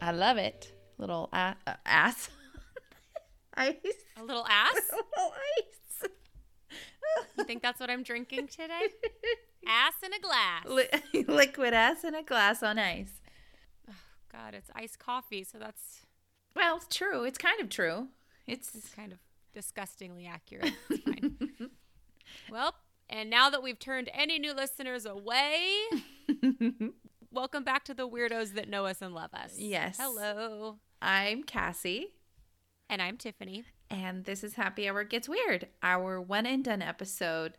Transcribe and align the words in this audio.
I 0.00 0.12
love 0.12 0.36
it. 0.38 0.72
Little 0.98 1.28
a- 1.32 1.56
uh, 1.66 1.74
ass. 1.86 2.28
ice. 3.54 3.74
A 4.18 4.22
little 4.24 4.46
ass? 4.48 4.72
A 4.92 4.96
little 4.96 5.34
ice. 5.58 6.08
You 7.36 7.44
think 7.44 7.62
that's 7.62 7.80
what 7.80 7.90
I'm 7.90 8.02
drinking 8.02 8.48
today? 8.48 8.80
ass 9.66 9.94
in 10.04 10.12
a 10.12 10.20
glass. 10.20 10.64
Li- 10.66 11.24
liquid 11.26 11.74
ass 11.74 12.04
in 12.04 12.14
a 12.14 12.22
glass 12.22 12.62
on 12.62 12.78
ice. 12.78 13.10
God, 14.32 14.54
it's 14.54 14.70
iced 14.74 14.98
coffee, 15.00 15.42
so 15.42 15.58
that's 15.58 16.02
Well, 16.54 16.76
it's 16.76 16.86
true. 16.96 17.24
It's 17.24 17.38
kind 17.38 17.60
of 17.60 17.68
true. 17.68 18.08
It's 18.46 18.74
it's 18.74 18.90
kind 18.94 19.12
of 19.12 19.18
disgustingly 19.54 20.26
accurate. 20.26 20.72
It's 20.88 21.02
fine. 21.04 21.36
well, 22.50 22.74
and 23.08 23.28
now 23.28 23.50
that 23.50 23.62
we've 23.62 23.78
turned 23.78 24.08
any 24.14 24.38
new 24.38 24.54
listeners 24.54 25.04
away, 25.04 25.72
welcome 27.32 27.64
back 27.64 27.84
to 27.84 27.94
the 27.94 28.08
weirdos 28.08 28.54
that 28.54 28.68
know 28.68 28.86
us 28.86 29.00
and 29.02 29.14
love 29.14 29.32
us. 29.34 29.54
Yes. 29.56 29.98
Hello. 30.00 30.78
I'm 31.02 31.42
Cassie, 31.44 32.08
And 32.88 33.00
I'm 33.00 33.16
Tiffany. 33.16 33.64
and 33.88 34.24
this 34.24 34.44
is 34.44 34.54
Happy 34.54 34.88
Hour 34.88 35.04
Gets 35.04 35.28
Weird, 35.28 35.68
our 35.82 36.20
one 36.20 36.46
and 36.46 36.62
done 36.64 36.82
episode. 36.82 37.56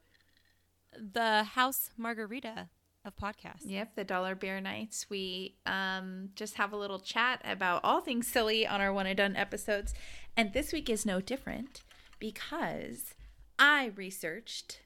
The 0.98 1.44
house 1.44 1.90
margarita 1.98 2.70
of 3.06 3.16
podcasts. 3.16 3.64
Yep, 3.66 3.96
the 3.96 4.04
dollar 4.04 4.36
beer 4.36 4.60
nights. 4.62 5.08
We 5.10 5.56
um 5.66 6.30
just 6.36 6.56
have 6.56 6.72
a 6.74 6.78
little 6.78 7.00
chat 7.00 7.42
about 7.46 7.82
all 7.84 8.02
things 8.02 8.28
silly 8.28 8.68
on 8.68 8.80
our 8.82 8.94
one 8.94 9.08
and 9.08 9.18
done 9.18 9.36
episodes. 9.36 9.94
And 10.38 10.54
this 10.54 10.72
week 10.74 10.90
is 10.90 11.06
no 11.06 11.20
different 11.22 11.82
because 12.20 13.16
I 13.58 13.92
researched 13.96 14.82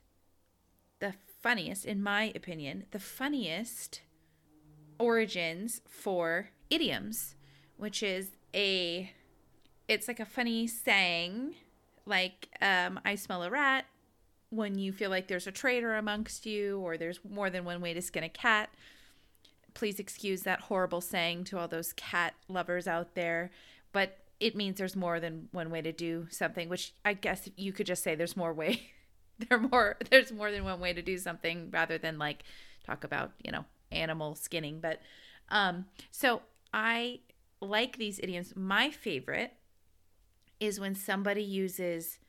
the 1.00 1.16
funniest, 1.42 1.86
in 1.86 2.02
my 2.02 2.32
opinion, 2.36 2.86
the 2.92 3.00
funniest 3.00 4.02
origins 5.00 5.82
for 5.88 6.50
idioms, 6.70 7.36
which 7.78 8.02
is 8.04 8.30
a 8.54 9.12
it's 9.88 10.08
like 10.08 10.20
a 10.20 10.26
funny 10.26 10.68
saying 10.68 11.56
like 12.06 12.48
um 12.62 13.00
I 13.06 13.16
smell 13.16 13.44
a 13.44 13.50
rat 13.50 13.86
when 14.50 14.78
you 14.78 14.92
feel 14.94 15.10
like 15.10 15.28
there's 15.28 15.48
a 15.48 15.52
traitor 15.52 15.96
amongst 15.96 16.46
you 16.46 16.80
or 16.80 16.98
there's 16.98 17.20
more 17.28 17.50
than 17.50 17.66
one 17.66 17.82
way 17.82 17.94
to 17.94 18.02
skin 18.02 18.24
a 18.24 18.30
cat. 18.30 18.70
Please 19.74 20.00
excuse 20.00 20.44
that 20.44 20.62
horrible 20.62 21.02
saying 21.02 21.44
to 21.46 21.58
all 21.58 21.68
those 21.68 21.92
cat 21.94 22.34
lovers 22.48 22.88
out 22.88 23.16
there, 23.16 23.52
but 23.92 24.20
it 24.40 24.56
means 24.56 24.78
there's 24.78 24.96
more 24.96 25.20
than 25.20 25.50
one 25.52 25.70
way 25.70 25.82
to 25.82 25.92
do 25.92 26.28
something, 26.30 26.70
which 26.70 26.94
I 27.04 27.14
guess 27.14 27.50
you 27.58 27.74
could 27.74 27.86
just 27.86 28.04
say 28.04 28.16
there's 28.16 28.38
more 28.38 28.54
way 28.54 28.92
there 29.50 29.60
more 29.60 29.98
there's 30.10 30.32
more 30.32 30.52
than 30.52 30.64
one 30.64 30.80
way 30.80 30.94
to 30.94 31.02
do 31.02 31.18
something 31.18 31.70
rather 31.72 31.98
than 31.98 32.18
like 32.18 32.44
talk 32.86 33.04
about, 33.04 33.32
you 33.44 33.52
know, 33.52 33.66
animal 33.92 34.36
skinning, 34.36 34.80
but 34.80 35.00
um 35.50 35.86
so 36.12 36.42
I 36.74 37.20
like 37.62 37.98
these 37.98 38.20
idioms. 38.20 38.54
My 38.56 38.90
favorite 38.90 39.54
is 40.60 40.80
when 40.80 40.96
somebody 40.96 41.44
uses 41.44 42.20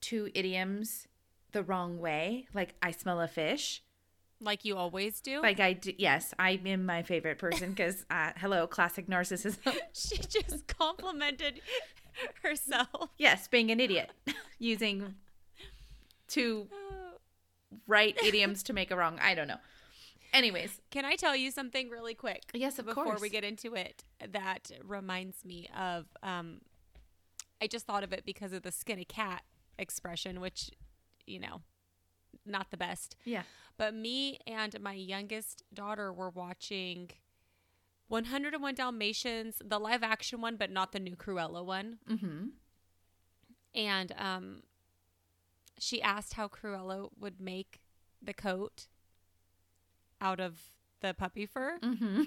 two 0.00 0.30
idioms 0.34 1.08
the 1.52 1.62
wrong 1.62 1.98
way, 1.98 2.46
like 2.54 2.74
I 2.82 2.90
smell 2.90 3.20
a 3.20 3.28
fish. 3.28 3.82
Like 4.40 4.64
you 4.64 4.76
always 4.76 5.20
do. 5.20 5.40
Like 5.40 5.60
I 5.60 5.72
do, 5.74 5.92
yes, 5.96 6.34
I'm 6.38 6.66
in 6.66 6.84
my 6.84 7.02
favorite 7.02 7.38
person 7.38 7.70
because 7.70 8.04
uh, 8.10 8.32
hello, 8.36 8.66
classic 8.66 9.06
narcissism. 9.06 9.76
she 9.92 10.16
just 10.18 10.66
complimented 10.66 11.60
herself. 12.42 13.10
yes, 13.18 13.46
being 13.46 13.70
an 13.70 13.78
idiot, 13.78 14.10
using 14.58 15.14
two 16.26 16.66
right 17.86 18.16
idioms 18.24 18.64
to 18.64 18.72
make 18.72 18.90
a 18.90 18.96
wrong. 18.96 19.18
I 19.22 19.34
don't 19.34 19.46
know. 19.46 19.60
Anyways, 20.32 20.80
Can 20.90 21.04
I 21.04 21.14
tell 21.16 21.36
you 21.36 21.50
something 21.50 21.90
really 21.90 22.14
quick? 22.14 22.42
yes, 22.54 22.78
of 22.78 22.86
before 22.86 23.04
course. 23.04 23.20
we 23.20 23.28
get 23.28 23.44
into 23.44 23.74
it 23.74 24.04
that 24.30 24.70
reminds 24.82 25.44
me 25.44 25.68
of 25.76 26.06
um 26.22 26.60
I 27.60 27.66
just 27.66 27.86
thought 27.86 28.02
of 28.02 28.12
it 28.12 28.24
because 28.24 28.52
of 28.52 28.62
the 28.62 28.72
skinny 28.72 29.04
cat 29.04 29.42
expression 29.78 30.40
which 30.40 30.70
you 31.26 31.38
know 31.38 31.60
not 32.46 32.70
the 32.70 32.76
best 32.76 33.16
yeah. 33.24 33.42
but 33.76 33.94
me 33.94 34.38
and 34.46 34.78
my 34.80 34.94
youngest 34.94 35.62
daughter 35.72 36.12
were 36.12 36.30
watching 36.30 37.10
101 38.08 38.74
Dalmatians 38.74 39.56
the 39.64 39.78
live 39.78 40.02
action 40.02 40.40
one 40.40 40.56
but 40.56 40.70
not 40.70 40.92
the 40.92 40.98
new 41.00 41.14
Cruella 41.16 41.64
one 41.64 41.98
Mm-hmm. 42.10 42.46
and 43.74 44.12
um 44.18 44.62
she 45.78 46.02
asked 46.02 46.34
how 46.34 46.48
Cruella 46.48 47.08
would 47.18 47.40
make 47.40 47.80
the 48.20 48.34
coat 48.34 48.88
out 50.22 50.40
of 50.40 50.58
the 51.00 51.12
puppy 51.12 51.44
fur 51.46 51.78
Mm-hmm. 51.82 52.22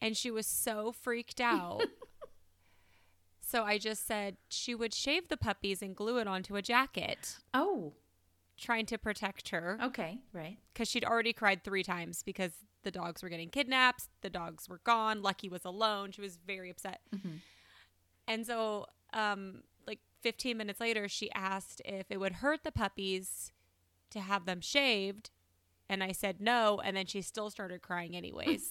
and 0.00 0.16
she 0.16 0.30
was 0.30 0.46
so 0.46 0.92
freaked 0.92 1.40
out. 1.40 1.82
so 3.40 3.64
I 3.64 3.76
just 3.78 4.06
said 4.06 4.36
she 4.48 4.74
would 4.74 4.94
shave 4.94 5.28
the 5.28 5.36
puppies 5.36 5.82
and 5.82 5.94
glue 5.96 6.18
it 6.18 6.26
onto 6.28 6.56
a 6.56 6.62
jacket, 6.62 7.36
Oh, 7.52 7.92
trying 8.56 8.86
to 8.86 8.98
protect 8.98 9.48
her 9.50 9.78
okay, 9.82 10.20
right. 10.32 10.58
because 10.72 10.88
she'd 10.88 11.04
already 11.04 11.32
cried 11.32 11.64
three 11.64 11.82
times 11.82 12.22
because 12.22 12.52
the 12.84 12.90
dogs 12.90 13.22
were 13.22 13.28
getting 13.28 13.50
kidnapped, 13.50 14.04
the 14.22 14.30
dogs 14.30 14.68
were 14.68 14.80
gone, 14.84 15.22
Lucky 15.22 15.48
was 15.48 15.64
alone. 15.64 16.12
She 16.12 16.20
was 16.20 16.36
very 16.46 16.70
upset. 16.70 17.00
Mhm. 17.14 17.40
And 18.28 18.46
so, 18.46 18.86
um, 19.12 19.62
like 19.86 20.00
15 20.20 20.56
minutes 20.56 20.80
later, 20.80 21.08
she 21.08 21.30
asked 21.32 21.82
if 21.84 22.06
it 22.10 22.18
would 22.18 22.34
hurt 22.34 22.62
the 22.64 22.72
puppies 22.72 23.52
to 24.10 24.20
have 24.20 24.46
them 24.46 24.60
shaved. 24.60 25.30
And 25.92 26.02
I 26.02 26.12
said 26.12 26.40
no. 26.40 26.80
And 26.82 26.96
then 26.96 27.04
she 27.04 27.20
still 27.20 27.50
started 27.50 27.82
crying, 27.82 28.16
anyways, 28.16 28.70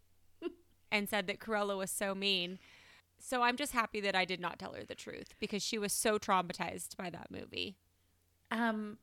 and 0.92 1.08
said 1.08 1.26
that 1.26 1.40
Cruella 1.40 1.76
was 1.76 1.90
so 1.90 2.14
mean. 2.14 2.60
So 3.18 3.42
I'm 3.42 3.56
just 3.56 3.72
happy 3.72 4.00
that 4.02 4.14
I 4.14 4.24
did 4.24 4.38
not 4.38 4.60
tell 4.60 4.74
her 4.74 4.84
the 4.84 4.94
truth 4.94 5.34
because 5.40 5.60
she 5.60 5.76
was 5.76 5.92
so 5.92 6.20
traumatized 6.20 6.96
by 6.96 7.10
that 7.10 7.32
movie. 7.32 7.74
Um, 8.52 8.98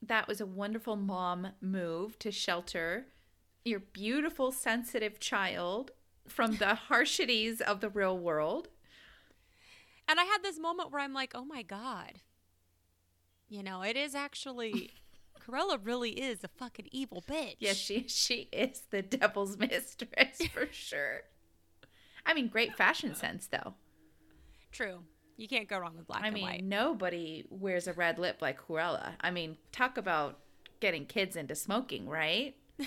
that 0.00 0.28
was 0.28 0.40
a 0.40 0.46
wonderful 0.46 0.94
mom 0.94 1.48
move 1.60 2.16
to 2.20 2.30
shelter 2.30 3.06
your 3.64 3.80
beautiful, 3.80 4.52
sensitive 4.52 5.18
child 5.18 5.90
from 6.28 6.58
the 6.58 6.74
harshities 6.88 7.60
of 7.60 7.80
the 7.80 7.88
real 7.88 8.16
world. 8.16 8.68
And 10.06 10.20
I 10.20 10.24
had 10.24 10.44
this 10.44 10.60
moment 10.60 10.92
where 10.92 11.00
I'm 11.00 11.12
like, 11.12 11.32
oh 11.34 11.44
my 11.44 11.62
God. 11.62 12.20
You 13.48 13.64
know, 13.64 13.82
it 13.82 13.96
is 13.96 14.14
actually, 14.14 14.90
Cruella 15.46 15.78
really 15.82 16.10
is 16.10 16.44
a 16.44 16.48
fucking 16.48 16.88
evil 16.92 17.22
bitch. 17.26 17.56
Yes, 17.58 17.76
she 17.76 18.06
she 18.08 18.48
is 18.52 18.82
the 18.90 19.02
devil's 19.02 19.58
mistress 19.58 20.40
for 20.52 20.68
sure. 20.72 21.22
I 22.24 22.34
mean, 22.34 22.48
great 22.48 22.76
fashion 22.76 23.14
sense 23.14 23.46
though. 23.48 23.74
True. 24.70 25.00
You 25.36 25.48
can't 25.48 25.68
go 25.68 25.78
wrong 25.78 25.96
with 25.96 26.06
black 26.06 26.22
I 26.22 26.26
and 26.26 26.34
mean, 26.34 26.44
white. 26.44 26.64
nobody 26.64 27.44
wears 27.50 27.88
a 27.88 27.92
red 27.94 28.18
lip 28.18 28.38
like 28.40 28.60
Cruella. 28.66 29.12
I 29.20 29.30
mean, 29.30 29.56
talk 29.72 29.96
about 29.98 30.38
getting 30.80 31.04
kids 31.06 31.36
into 31.36 31.54
smoking, 31.54 32.08
right? 32.08 32.54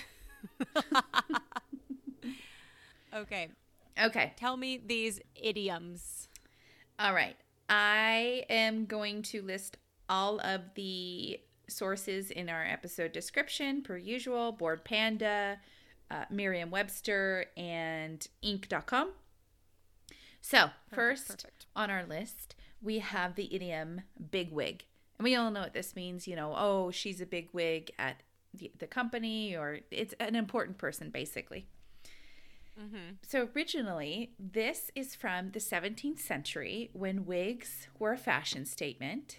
Okay. 3.15 3.47
Okay. 4.03 4.33
Tell 4.35 4.57
me 4.57 4.81
these 4.85 5.21
idioms. 5.35 6.27
All 6.99 7.13
right. 7.13 7.37
I 7.69 8.43
am 8.49 8.85
going 8.85 9.21
to 9.23 9.41
list 9.41 9.77
all 10.09 10.39
of 10.41 10.61
the 10.75 11.39
sources 11.67 12.31
in 12.31 12.49
our 12.49 12.63
episode 12.63 13.11
description, 13.11 13.81
per 13.81 13.97
usual 13.97 14.51
Bored 14.51 14.83
Panda, 14.83 15.59
uh, 16.11 16.25
Merriam 16.29 16.71
Webster, 16.71 17.45
and 17.57 18.27
Inc.com. 18.43 19.11
So, 20.41 20.69
first 20.93 21.27
perfect. 21.27 21.65
on 21.75 21.89
our 21.89 22.05
list, 22.05 22.55
we 22.81 22.99
have 22.99 23.35
the 23.35 23.53
idiom 23.53 24.01
bigwig. 24.31 24.85
And 25.17 25.23
we 25.23 25.35
all 25.35 25.49
know 25.49 25.61
what 25.61 25.73
this 25.73 25.95
means. 25.95 26.27
You 26.27 26.35
know, 26.35 26.53
oh, 26.55 26.91
she's 26.91 27.19
a 27.21 27.25
bigwig 27.25 27.91
at 27.97 28.21
the, 28.53 28.71
the 28.77 28.87
company, 28.87 29.55
or 29.55 29.79
it's 29.89 30.13
an 30.19 30.35
important 30.35 30.77
person, 30.77 31.09
basically. 31.09 31.65
Mm-hmm. 32.79 33.15
So 33.25 33.49
originally, 33.55 34.33
this 34.37 34.91
is 34.95 35.15
from 35.15 35.51
the 35.51 35.59
17th 35.59 36.19
century 36.19 36.89
when 36.93 37.25
wigs 37.25 37.87
were 37.97 38.11
a 38.13 38.17
fashion 38.17 38.65
statement. 38.65 39.37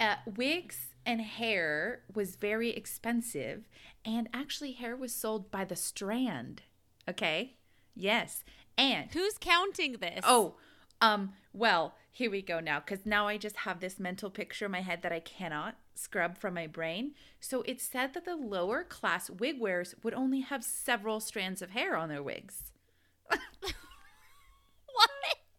Uh, 0.00 0.16
wigs 0.36 0.94
and 1.04 1.20
hair 1.20 2.00
was 2.14 2.36
very 2.36 2.70
expensive, 2.70 3.68
and 4.04 4.28
actually, 4.32 4.72
hair 4.72 4.96
was 4.96 5.14
sold 5.14 5.50
by 5.50 5.64
the 5.64 5.76
strand. 5.76 6.62
Okay, 7.08 7.56
yes, 7.94 8.42
and 8.78 9.10
Who's 9.12 9.34
counting 9.38 9.98
this? 10.00 10.20
oh, 10.24 10.54
um, 11.02 11.34
well, 11.52 11.94
here 12.10 12.30
we 12.30 12.42
go 12.42 12.60
now, 12.60 12.80
because 12.80 13.04
now 13.04 13.28
I 13.28 13.36
just 13.36 13.56
have 13.58 13.80
this 13.80 14.00
mental 14.00 14.30
picture 14.30 14.64
in 14.64 14.70
my 14.70 14.80
head 14.80 15.02
that 15.02 15.12
I 15.12 15.20
cannot 15.20 15.76
scrub 15.94 16.38
from 16.38 16.54
my 16.54 16.66
brain. 16.66 17.12
So 17.38 17.62
it 17.62 17.80
said 17.80 18.14
that 18.14 18.24
the 18.24 18.36
lower 18.36 18.84
class 18.84 19.28
wig 19.28 19.60
wearers 19.60 19.94
would 20.02 20.14
only 20.14 20.40
have 20.40 20.64
several 20.64 21.20
strands 21.20 21.60
of 21.60 21.70
hair 21.70 21.96
on 21.96 22.08
their 22.08 22.22
wigs. 22.22 22.72
what? 23.28 23.70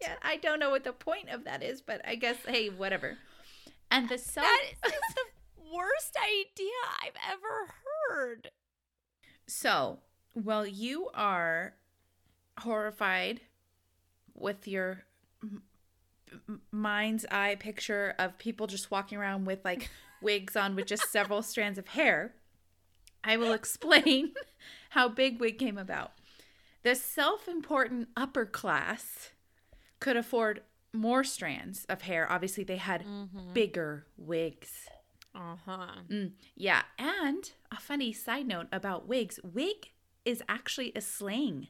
Yeah, 0.01 0.15
I 0.23 0.38
don't 0.38 0.59
know 0.59 0.71
what 0.71 0.83
the 0.83 0.93
point 0.93 1.29
of 1.29 1.43
that 1.43 1.61
is, 1.61 1.81
but 1.81 2.01
I 2.05 2.15
guess 2.15 2.38
hey, 2.47 2.69
whatever. 2.69 3.17
And 3.91 4.07
the 4.07 4.17
self 4.17 4.47
That 4.47 4.89
is 4.93 5.15
the 5.15 5.71
worst 5.75 6.15
idea 6.17 6.71
I've 7.03 7.17
ever 7.29 7.67
heard. 8.09 8.51
So, 9.47 9.99
while 10.33 10.65
you 10.65 11.09
are 11.13 11.73
horrified 12.59 13.41
with 14.33 14.65
your 14.67 15.03
m- 15.43 15.63
m- 16.47 16.61
mind's 16.71 17.25
eye 17.29 17.55
picture 17.55 18.15
of 18.17 18.38
people 18.38 18.65
just 18.65 18.91
walking 18.91 19.17
around 19.17 19.45
with 19.45 19.59
like 19.65 19.89
wigs 20.21 20.55
on 20.55 20.75
with 20.75 20.85
just 20.85 21.11
several 21.11 21.41
strands 21.41 21.77
of 21.77 21.89
hair, 21.89 22.33
I 23.25 23.35
will 23.35 23.51
explain 23.51 24.33
how 24.91 25.09
Big 25.09 25.39
Wig 25.39 25.59
came 25.59 25.77
about. 25.77 26.13
The 26.83 26.95
self 26.95 27.47
important 27.47 28.07
upper 28.15 28.45
class 28.45 29.31
could 29.99 30.15
afford 30.15 30.61
more 30.93 31.23
strands 31.23 31.85
of 31.85 32.01
hair. 32.01 32.31
Obviously, 32.31 32.63
they 32.63 32.77
had 32.77 33.05
bigger 33.53 34.05
wigs. 34.17 34.88
Uh 35.33 35.55
huh. 35.65 35.88
Mm, 36.09 36.31
yeah. 36.55 36.83
And 36.99 37.51
a 37.71 37.79
funny 37.79 38.11
side 38.11 38.47
note 38.47 38.67
about 38.71 39.07
wigs 39.07 39.39
wig 39.43 39.91
is 40.25 40.43
actually 40.49 40.91
a 40.95 41.01
slang 41.01 41.67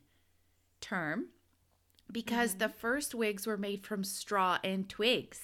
term 0.79 1.27
because 2.11 2.55
the 2.55 2.69
first 2.69 3.13
wigs 3.15 3.45
were 3.45 3.57
made 3.57 3.85
from 3.85 4.03
straw 4.03 4.57
and 4.63 4.89
twigs. 4.89 5.39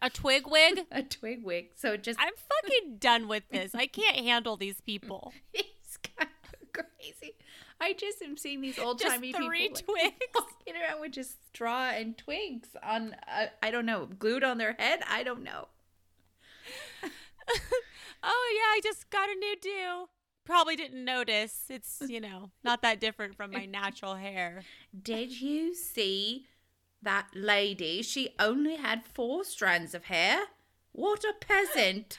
A 0.00 0.10
twig 0.10 0.46
wig? 0.46 0.80
A 0.92 1.02
twig 1.02 1.42
wig. 1.42 1.70
So 1.74 1.92
it 1.94 2.02
just 2.02 2.20
I'm 2.20 2.34
fucking 2.34 2.96
done 2.98 3.28
with 3.28 3.44
this. 3.50 3.74
I 3.74 3.86
can't 3.86 4.16
handle 4.16 4.56
these 4.56 4.80
people. 4.80 5.32
it's 5.54 5.96
kind 5.96 6.30
of 6.52 6.72
crazy. 6.72 7.34
I 7.80 7.92
just 7.92 8.22
am 8.22 8.36
seeing 8.36 8.60
these 8.60 8.78
old 8.78 9.00
timey 9.00 9.32
people 9.32 9.48
like, 9.48 9.84
twigs. 9.84 10.22
walking 10.34 10.74
around 10.74 11.00
with 11.00 11.12
just 11.12 11.46
straw 11.48 11.90
and 11.90 12.16
twigs 12.16 12.70
on, 12.82 13.14
uh, 13.28 13.46
I 13.62 13.70
don't 13.70 13.86
know, 13.86 14.06
glued 14.06 14.44
on 14.44 14.58
their 14.58 14.74
head. 14.78 15.00
I 15.08 15.22
don't 15.22 15.42
know. 15.42 15.68
Oh 18.22 18.54
yeah, 18.54 18.76
I 18.76 18.80
just 18.82 19.08
got 19.10 19.28
a 19.28 19.34
new 19.34 19.56
do. 19.60 20.08
Probably 20.44 20.74
didn't 20.76 21.04
notice. 21.04 21.64
It's, 21.68 22.02
you 22.06 22.20
know, 22.20 22.50
not 22.64 22.82
that 22.82 23.00
different 23.00 23.36
from 23.36 23.52
my 23.52 23.66
natural 23.66 24.16
hair. 24.16 24.62
Did 25.00 25.40
you 25.40 25.74
see 25.74 26.46
that 27.02 27.28
lady? 27.34 28.02
She 28.02 28.34
only 28.38 28.76
had 28.76 29.04
four 29.04 29.44
strands 29.44 29.94
of 29.94 30.04
hair. 30.04 30.44
What 30.92 31.24
a 31.24 31.34
peasant. 31.38 32.18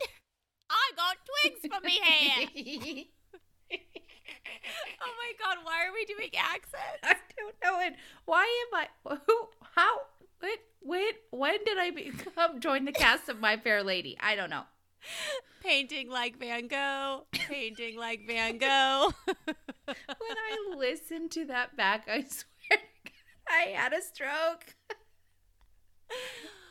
I 0.70 0.90
got 0.96 1.16
twigs 1.42 1.60
for 1.74 1.84
me 1.84 2.00
hair. 2.02 3.78
Oh 5.02 5.12
my 5.18 5.32
god, 5.44 5.58
why 5.64 5.86
are 5.86 5.92
we 5.92 6.04
doing 6.04 6.30
accents? 6.36 7.02
I 7.02 7.16
don't 7.36 7.54
know 7.62 7.80
it. 7.80 7.94
Why 8.24 8.42
am 8.72 8.80
I? 8.80 9.16
Who? 9.26 9.48
How? 9.74 10.00
When? 10.40 10.56
When? 10.82 11.12
When 11.30 11.64
did 11.64 11.78
I 11.78 11.90
become 11.90 12.60
join 12.60 12.84
the 12.84 12.92
cast 12.92 13.28
of 13.28 13.40
My 13.40 13.56
Fair 13.56 13.82
Lady? 13.82 14.16
I 14.20 14.34
don't 14.34 14.50
know. 14.50 14.62
Painting 15.62 16.10
like 16.10 16.38
Van 16.38 16.68
Gogh. 16.68 17.26
Painting 17.32 17.98
like 17.98 18.26
Van 18.26 18.58
Gogh. 18.58 19.12
When 19.86 20.36
I 20.36 20.74
listened 20.76 21.30
to 21.32 21.44
that 21.46 21.76
back, 21.76 22.08
I 22.08 22.24
swear 22.24 22.80
I 23.48 23.68
had 23.70 23.92
a 23.92 24.02
stroke. 24.02 24.74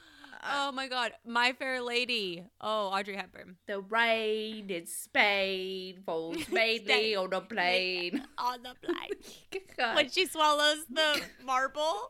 oh 0.52 0.72
my 0.72 0.88
god, 0.88 1.12
My 1.26 1.54
Fair 1.54 1.82
Lady. 1.82 2.44
Oh, 2.62 2.88
Audrey 2.88 3.16
Hepburn. 3.16 3.56
The 3.68 3.82
rain 3.82 4.70
in 4.70 4.86
Spain 4.86 6.02
falls 6.06 6.38
mainly 6.52 7.16
on 7.16 7.30
the 7.30 7.42
plain. 7.42 8.24
On 8.38 8.62
the 8.64 8.76
plain. 8.82 9.62
God. 9.78 9.96
when 9.96 10.10
she 10.10 10.26
swallows 10.26 10.86
the 10.90 11.22
marble 11.46 12.10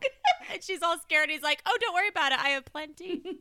and 0.52 0.64
she's 0.64 0.82
all 0.82 0.98
scared. 1.00 1.30
He's 1.30 1.42
like, 1.42 1.62
"Oh, 1.66 1.78
don't 1.80 1.94
worry 1.94 2.10
about 2.10 2.32
it. 2.32 2.40
I 2.40 2.50
have 2.50 2.66
plenty." 2.66 3.22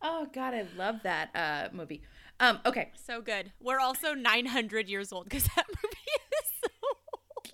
Oh 0.00 0.28
God, 0.32 0.54
I 0.54 0.64
love 0.76 1.00
that 1.02 1.30
uh, 1.34 1.74
movie. 1.74 2.02
Um, 2.38 2.60
okay, 2.64 2.92
so 2.94 3.20
good. 3.20 3.50
We're 3.60 3.80
also 3.80 4.14
900 4.14 4.88
years 4.88 5.12
old 5.12 5.24
because 5.24 5.42
that 5.56 5.64
movie 5.68 5.96
is 6.40 6.50
so 6.62 6.68
old. 6.86 7.52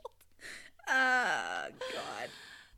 uh, 0.87 1.69
God, 1.95 2.29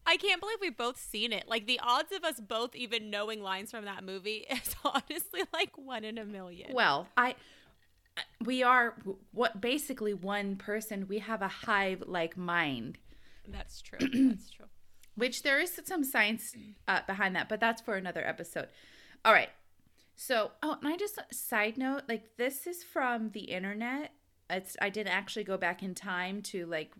I 0.07 0.17
can't 0.17 0.41
believe 0.41 0.59
we've 0.61 0.77
both 0.77 0.99
seen 0.99 1.33
it. 1.33 1.49
Like 1.49 1.67
the 1.67 1.81
odds 1.83 2.13
of 2.13 2.25
us 2.25 2.41
both 2.41 2.77
even 2.77 3.11
knowing 3.11 3.43
lines 3.43 3.71
from 3.73 3.85
that 3.87 4.05
movie 4.05 4.47
is 4.51 4.75
honestly 4.85 5.43
like 5.53 5.77
one 5.77 6.05
in 6.05 6.17
a 6.19 6.25
million. 6.25 6.73
Well, 6.73 7.09
I 7.17 7.35
we 8.45 8.63
are 8.63 8.95
what 9.33 9.61
basically 9.61 10.15
one 10.15 10.57
person. 10.57 11.07
We 11.09 11.19
have 11.19 11.43
a 11.43 11.49
hive 11.49 12.05
like 12.07 12.37
mind, 12.37 12.99
That's 13.49 13.83
true. 13.83 13.99
That's 14.01 14.51
true. 14.51 14.67
which 15.17 15.43
there 15.43 15.61
is 15.61 15.79
some 15.85 16.05
science 16.05 16.55
uh, 16.87 17.01
behind 17.07 17.35
that, 17.37 17.49
but 17.49 17.61
that's 17.61 17.83
for 17.83 17.97
another 17.97 18.27
episode. 18.27 18.69
All 19.25 19.33
right. 19.33 19.51
So, 20.15 20.53
oh, 20.63 20.77
and 20.81 20.93
I 20.93 20.97
just 20.97 21.19
side 21.31 21.77
note, 21.77 22.03
like 22.09 22.37
this 22.39 22.67
is 22.67 22.83
from 22.83 23.31
the 23.31 23.41
internet. 23.41 24.13
It's 24.49 24.77
I 24.81 24.89
didn't 24.89 25.13
actually 25.13 25.45
go 25.45 25.59
back 25.59 25.83
in 25.83 25.95
time 25.95 26.41
to 26.43 26.65
like 26.67 26.93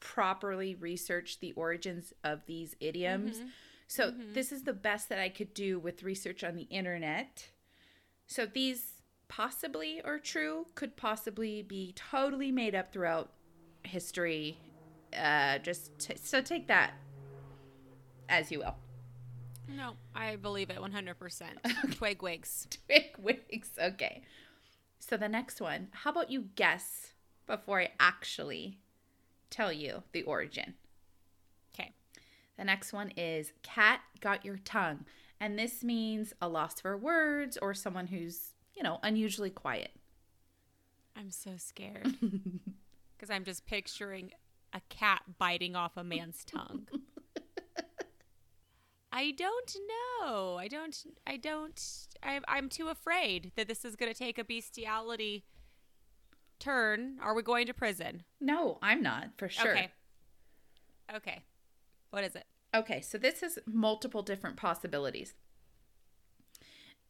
properly 0.00 0.74
research 0.74 1.40
the 1.40 1.52
origins 1.52 2.12
of 2.24 2.44
these 2.46 2.74
idioms. 2.80 3.40
So, 3.88 4.12
this 4.34 4.50
is 4.52 4.64
the 4.64 4.72
best 4.72 5.08
that 5.10 5.18
I 5.18 5.28
could 5.28 5.54
do 5.54 5.78
with 5.78 6.02
research 6.02 6.42
on 6.42 6.56
the 6.56 6.64
internet. 6.64 7.50
So, 8.26 8.46
these 8.46 8.94
possibly 9.28 10.00
are 10.02 10.18
true, 10.18 10.66
could 10.74 10.96
possibly 10.96 11.62
be 11.62 11.92
totally 11.94 12.50
made 12.50 12.74
up 12.74 12.92
throughout 12.92 13.32
history. 13.84 14.58
Uh, 15.16 15.58
just 15.58 15.96
t- 15.98 16.16
so 16.20 16.40
take 16.40 16.66
that 16.68 16.94
as 18.28 18.50
you 18.50 18.58
will. 18.58 18.74
No, 19.68 19.94
I 20.14 20.36
believe 20.36 20.70
it 20.70 20.78
100%. 20.78 21.92
Twig 21.96 22.22
wigs. 22.22 22.68
Twig 22.86 23.16
wigs. 23.18 23.70
Okay. 23.80 24.22
So 24.98 25.16
the 25.16 25.28
next 25.28 25.60
one. 25.60 25.88
How 25.92 26.10
about 26.10 26.30
you 26.30 26.48
guess 26.54 27.12
before 27.46 27.80
I 27.80 27.90
actually 27.98 28.78
tell 29.50 29.72
you 29.72 30.02
the 30.12 30.22
origin? 30.22 30.74
Okay. 31.74 31.92
The 32.56 32.64
next 32.64 32.92
one 32.92 33.10
is 33.16 33.52
cat 33.62 34.00
got 34.20 34.44
your 34.44 34.58
tongue. 34.58 35.04
And 35.40 35.58
this 35.58 35.84
means 35.84 36.32
a 36.40 36.48
loss 36.48 36.80
for 36.80 36.96
words 36.96 37.58
or 37.60 37.74
someone 37.74 38.06
who's, 38.06 38.52
you 38.74 38.82
know, 38.82 38.98
unusually 39.02 39.50
quiet. 39.50 39.90
I'm 41.14 41.30
so 41.30 41.52
scared 41.56 42.14
because 42.20 43.30
I'm 43.30 43.44
just 43.44 43.66
picturing 43.66 44.32
a 44.72 44.80
cat 44.88 45.22
biting 45.38 45.76
off 45.76 45.96
a 45.96 46.04
man's 46.04 46.44
tongue. 46.44 46.86
I 49.12 49.30
don't 49.30 49.76
know. 49.88 50.56
I 50.56 50.68
don't. 50.68 50.94
I 51.26 51.38
don't. 51.38 51.82
I'm, 52.22 52.44
I'm 52.46 52.68
too 52.68 52.88
afraid 52.88 53.52
that 53.56 53.66
this 53.66 53.82
is 53.82 53.96
going 53.96 54.12
to 54.12 54.18
take 54.18 54.36
a 54.38 54.44
bestiality 54.44 55.44
turn. 56.58 57.18
Are 57.22 57.34
we 57.34 57.42
going 57.42 57.66
to 57.66 57.74
prison? 57.74 58.22
No, 58.40 58.78
I'm 58.82 59.02
not 59.02 59.30
for 59.36 59.48
sure. 59.48 59.72
Okay. 59.72 59.90
Okay. 61.14 61.42
What 62.10 62.24
is 62.24 62.34
it? 62.34 62.44
Okay, 62.74 63.00
so 63.00 63.16
this 63.18 63.42
is 63.42 63.58
multiple 63.66 64.22
different 64.22 64.56
possibilities. 64.56 65.34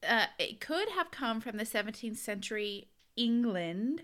Uh, 0.07 0.27
it 0.39 0.61
could 0.61 0.91
have 0.91 1.11
come 1.11 1.41
from 1.41 1.57
the 1.57 1.65
17th 1.65 2.19
century 2.19 2.89
England. 3.17 4.03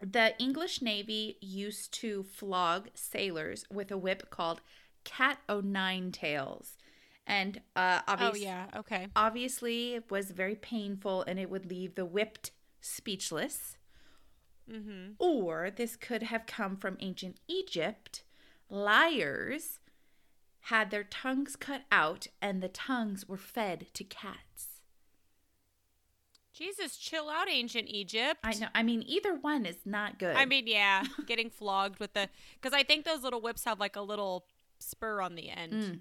The 0.00 0.34
English 0.38 0.80
Navy 0.80 1.36
used 1.40 1.92
to 1.94 2.22
flog 2.22 2.88
sailors 2.94 3.64
with 3.70 3.90
a 3.90 3.98
whip 3.98 4.30
called 4.30 4.60
cat 5.04 5.38
o' 5.48 5.60
nine 5.60 6.12
tails. 6.12 6.76
And 7.26 7.60
uh, 7.74 8.00
Oh 8.06 8.34
yeah. 8.34 8.66
Okay. 8.76 9.08
obviously, 9.16 9.94
it 9.94 10.10
was 10.10 10.30
very 10.30 10.54
painful 10.54 11.22
and 11.26 11.38
it 11.38 11.50
would 11.50 11.66
leave 11.66 11.96
the 11.96 12.04
whipped 12.04 12.52
speechless. 12.80 13.76
Mm-hmm. 14.70 15.12
Or 15.18 15.70
this 15.70 15.96
could 15.96 16.24
have 16.24 16.46
come 16.46 16.76
from 16.76 16.96
ancient 17.00 17.36
Egypt. 17.48 18.22
Liars 18.68 19.78
had 20.62 20.90
their 20.90 21.04
tongues 21.04 21.54
cut 21.54 21.82
out 21.92 22.26
and 22.42 22.62
the 22.62 22.68
tongues 22.68 23.28
were 23.28 23.36
fed 23.36 23.86
to 23.94 24.04
cats. 24.04 24.80
Jesus, 26.52 26.96
chill 26.96 27.28
out, 27.28 27.50
ancient 27.50 27.86
Egypt. 27.88 28.40
I 28.42 28.54
know. 28.54 28.68
I 28.74 28.82
mean, 28.82 29.04
either 29.06 29.34
one 29.34 29.66
is 29.66 29.76
not 29.84 30.18
good. 30.18 30.34
I 30.34 30.46
mean, 30.46 30.66
yeah, 30.66 31.04
getting 31.26 31.50
flogged 31.50 32.00
with 32.00 32.14
the 32.14 32.30
because 32.54 32.72
I 32.72 32.82
think 32.82 33.04
those 33.04 33.22
little 33.22 33.42
whips 33.42 33.64
have 33.64 33.78
like 33.78 33.94
a 33.94 34.00
little 34.00 34.46
spur 34.78 35.20
on 35.20 35.34
the 35.34 35.50
end. 35.50 35.72
Mm. 35.72 36.00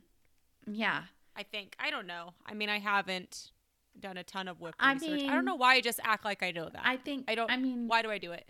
yeah. 0.65 1.03
I 1.35 1.43
think 1.43 1.75
I 1.77 1.91
don't 1.91 2.07
know. 2.07 2.33
I 2.45 2.53
mean, 2.53 2.69
I 2.69 2.79
haven't 2.79 3.51
done 3.99 4.17
a 4.17 4.23
ton 4.23 4.47
of 4.47 4.61
whip 4.61 4.75
I 4.79 4.93
research. 4.93 5.23
I 5.23 5.33
don't 5.33 5.45
know 5.45 5.55
why 5.55 5.75
I 5.75 5.81
just 5.81 5.99
act 6.03 6.23
like 6.23 6.41
I 6.41 6.51
know 6.51 6.69
that. 6.69 6.81
I 6.83 6.97
think. 6.97 7.25
I 7.27 7.35
don't. 7.35 7.51
I 7.51 7.57
mean, 7.57 7.87
why 7.87 8.01
do 8.01 8.09
I 8.09 8.17
do 8.17 8.31
it? 8.31 8.47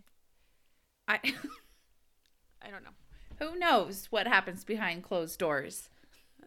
I, 1.08 1.16
I 2.62 2.70
don't 2.70 2.84
know. 2.84 2.90
who 3.40 3.58
knows 3.58 4.08
what 4.10 4.28
happens 4.28 4.64
behind 4.64 5.04
closed 5.04 5.40
doors? 5.40 5.90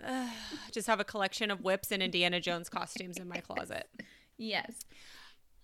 I 0.04 0.32
just 0.72 0.86
have 0.86 1.00
a 1.00 1.04
collection 1.04 1.50
of 1.50 1.62
whips 1.62 1.90
and 1.90 2.02
Indiana 2.02 2.40
Jones 2.40 2.68
costumes 2.68 3.18
in 3.18 3.28
my 3.28 3.38
closet. 3.38 3.88
Yes. 4.36 4.84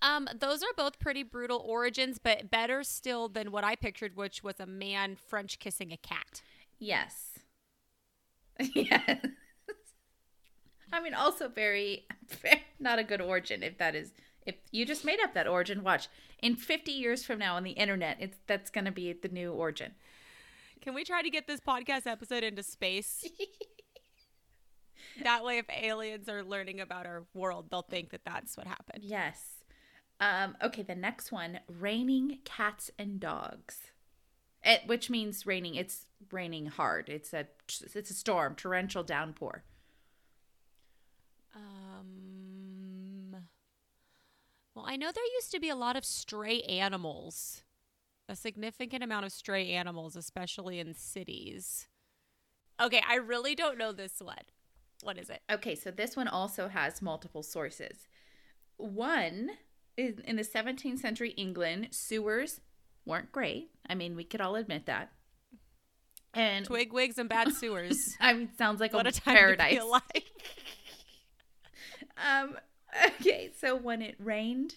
Um, 0.03 0.29
those 0.39 0.63
are 0.63 0.73
both 0.77 0.99
pretty 0.99 1.23
brutal 1.23 1.65
origins, 1.65 2.19
but 2.19 2.51
better 2.51 2.83
still 2.83 3.29
than 3.29 3.51
what 3.51 3.65
I 3.65 3.75
pictured, 3.75 4.17
which 4.17 4.43
was 4.43 4.61
a 4.61 4.67
man 4.67 5.17
French 5.17 5.59
kissing 5.59 5.93
a 5.93 5.97
cat. 5.97 6.43
Yes. 6.79 7.39
yes. 8.75 9.25
I 10.93 11.01
mean, 11.01 11.15
also 11.15 11.49
very, 11.49 12.07
very 12.43 12.63
not 12.79 12.99
a 12.99 13.05
good 13.05 13.21
origin. 13.21 13.63
If 13.63 13.79
that 13.79 13.95
is, 13.95 14.13
if 14.47 14.57
you 14.71 14.85
just 14.85 15.05
made 15.05 15.21
up 15.21 15.35
that 15.35 15.49
origin, 15.49 15.83
watch 15.83 16.09
in 16.45 16.57
fifty 16.57 16.93
years 16.93 17.25
from 17.25 17.39
now 17.39 17.57
on 17.57 17.65
the 17.65 17.73
internet, 17.73 18.19
it's 18.21 18.37
that's 18.47 18.71
gonna 18.71 18.93
be 18.93 19.15
the 19.15 19.29
new 19.29 19.51
origin. 19.53 19.93
Can 20.83 20.95
we 20.95 21.03
try 21.03 21.23
to 21.23 21.31
get 21.31 21.47
this 21.47 21.61
podcast 21.61 22.07
episode 22.07 22.45
into 22.45 22.63
space? 22.63 23.27
that 25.23 25.43
way, 25.43 25.57
if 25.57 25.65
aliens 25.71 26.29
are 26.29 26.45
learning 26.45 26.81
about 26.81 27.07
our 27.07 27.25
world, 27.33 27.69
they'll 27.71 27.81
think 27.81 28.11
that 28.11 28.21
that's 28.27 28.59
what 28.59 28.67
happened. 28.67 29.03
Yes. 29.03 29.41
Um, 30.21 30.57
okay, 30.63 30.83
the 30.83 30.95
next 30.95 31.33
one 31.33 31.61
raining 31.67 32.41
cats 32.45 32.91
and 32.99 33.19
dogs. 33.19 33.79
It, 34.63 34.83
which 34.87 35.09
means 35.09 35.47
raining. 35.47 35.77
It's 35.77 36.05
raining 36.31 36.67
hard. 36.67 37.09
It's 37.09 37.33
a 37.33 37.47
it's 37.95 38.11
a 38.11 38.15
storm, 38.15 38.55
torrential 38.55 39.03
downpour. 39.03 39.65
Um. 41.57 42.34
Well, 44.75 44.87
I 44.89 44.97
know 44.97 45.11
there 45.13 45.25
used 45.35 45.53
to 45.53 45.61
be 45.61 45.69
a 45.69 45.77
lot 45.77 45.97
of 45.97 46.05
stray 46.05 46.61
animals, 46.63 47.63
a 48.29 48.35
significant 48.35 49.05
amount 49.05 49.25
of 49.25 49.33
stray 49.33 49.71
animals, 49.71 50.17
especially 50.17 50.81
in 50.81 50.95
cities. 50.95 51.87
Okay, 52.83 53.03
I 53.09 53.17
really 53.17 53.55
don't 53.55 53.79
know 53.79 53.93
this 53.93 54.21
one. 54.21 54.37
What 55.03 55.19
is 55.19 55.31
it? 55.31 55.43
Okay, 55.51 55.75
so 55.75 55.91
this 55.91 56.17
one 56.17 56.27
also 56.27 56.69
has 56.69 57.01
multiple 57.01 57.43
sources. 57.43 58.09
One 58.77 59.51
is 59.97 60.19
in 60.25 60.37
the 60.37 60.43
17th 60.43 60.99
century 60.99 61.31
England, 61.31 61.89
sewers 61.93 62.61
weren't 63.07 63.31
great. 63.31 63.71
I 63.89 63.95
mean, 63.95 64.17
we 64.17 64.25
could 64.25 64.41
all 64.41 64.57
admit 64.57 64.87
that. 64.87 65.13
And 66.33 66.65
Twig 66.65 66.93
wigs 66.93 67.19
and 67.19 67.29
bad 67.29 67.53
sewers. 67.53 67.97
I 68.21 68.33
mean, 68.33 68.49
sounds 68.59 68.81
like 68.81 68.93
what 68.93 69.07
a, 69.07 69.11
a 69.11 69.21
paradise. 69.21 69.71
to 69.71 69.77
be 69.77 69.81
alive. 69.81 70.03
Um, 72.17 72.57
okay, 73.07 73.51
so 73.59 73.77
when 73.77 74.03
it 74.03 74.17
rained, 74.19 74.77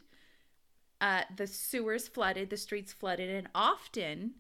uh, 1.00 1.24
the 1.36 1.48
sewers 1.48 2.08
flooded, 2.08 2.50
the 2.50 2.58
streets 2.58 2.94
flooded, 2.94 3.30
and 3.30 3.48
often 3.54 4.36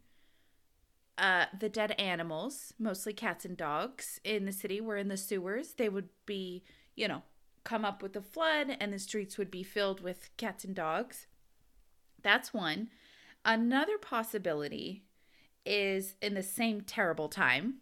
uh, 1.17 1.46
the 1.57 1.69
dead 1.69 1.91
animals, 2.00 2.74
mostly 2.77 3.13
cats 3.13 3.46
and 3.46 3.57
dogs 3.57 4.19
in 4.24 4.46
the 4.46 4.51
city, 4.51 4.79
were 4.79 4.98
in 4.98 5.07
the 5.07 5.17
sewers. 5.17 5.74
They 5.74 5.89
would 5.89 6.10
be, 6.25 6.63
you 6.96 7.07
know, 7.07 7.24
come 7.63 7.84
up 7.84 8.01
with 8.01 8.13
the 8.13 8.22
flood, 8.22 8.77
and 8.79 8.93
the 8.93 9.00
streets 9.00 9.38
would 9.38 9.51
be 9.51 9.63
filled 9.63 10.01
with 10.01 10.29
cats 10.38 10.63
and 10.63 10.75
dogs. 10.75 11.27
That's 12.22 12.53
one. 12.53 12.89
Another 13.43 13.98
possibility 13.98 15.03
is 15.65 16.15
in 16.22 16.34
the 16.34 16.43
same 16.43 16.81
terrible 16.81 17.29
time, 17.29 17.75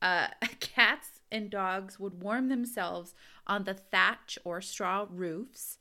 uh, 0.00 0.28
cats 0.60 1.21
and 1.32 1.50
dogs 1.50 1.98
would 1.98 2.22
warm 2.22 2.48
themselves 2.48 3.14
on 3.46 3.64
the 3.64 3.74
thatch 3.74 4.38
or 4.44 4.60
straw 4.60 5.06
roofs, 5.10 5.78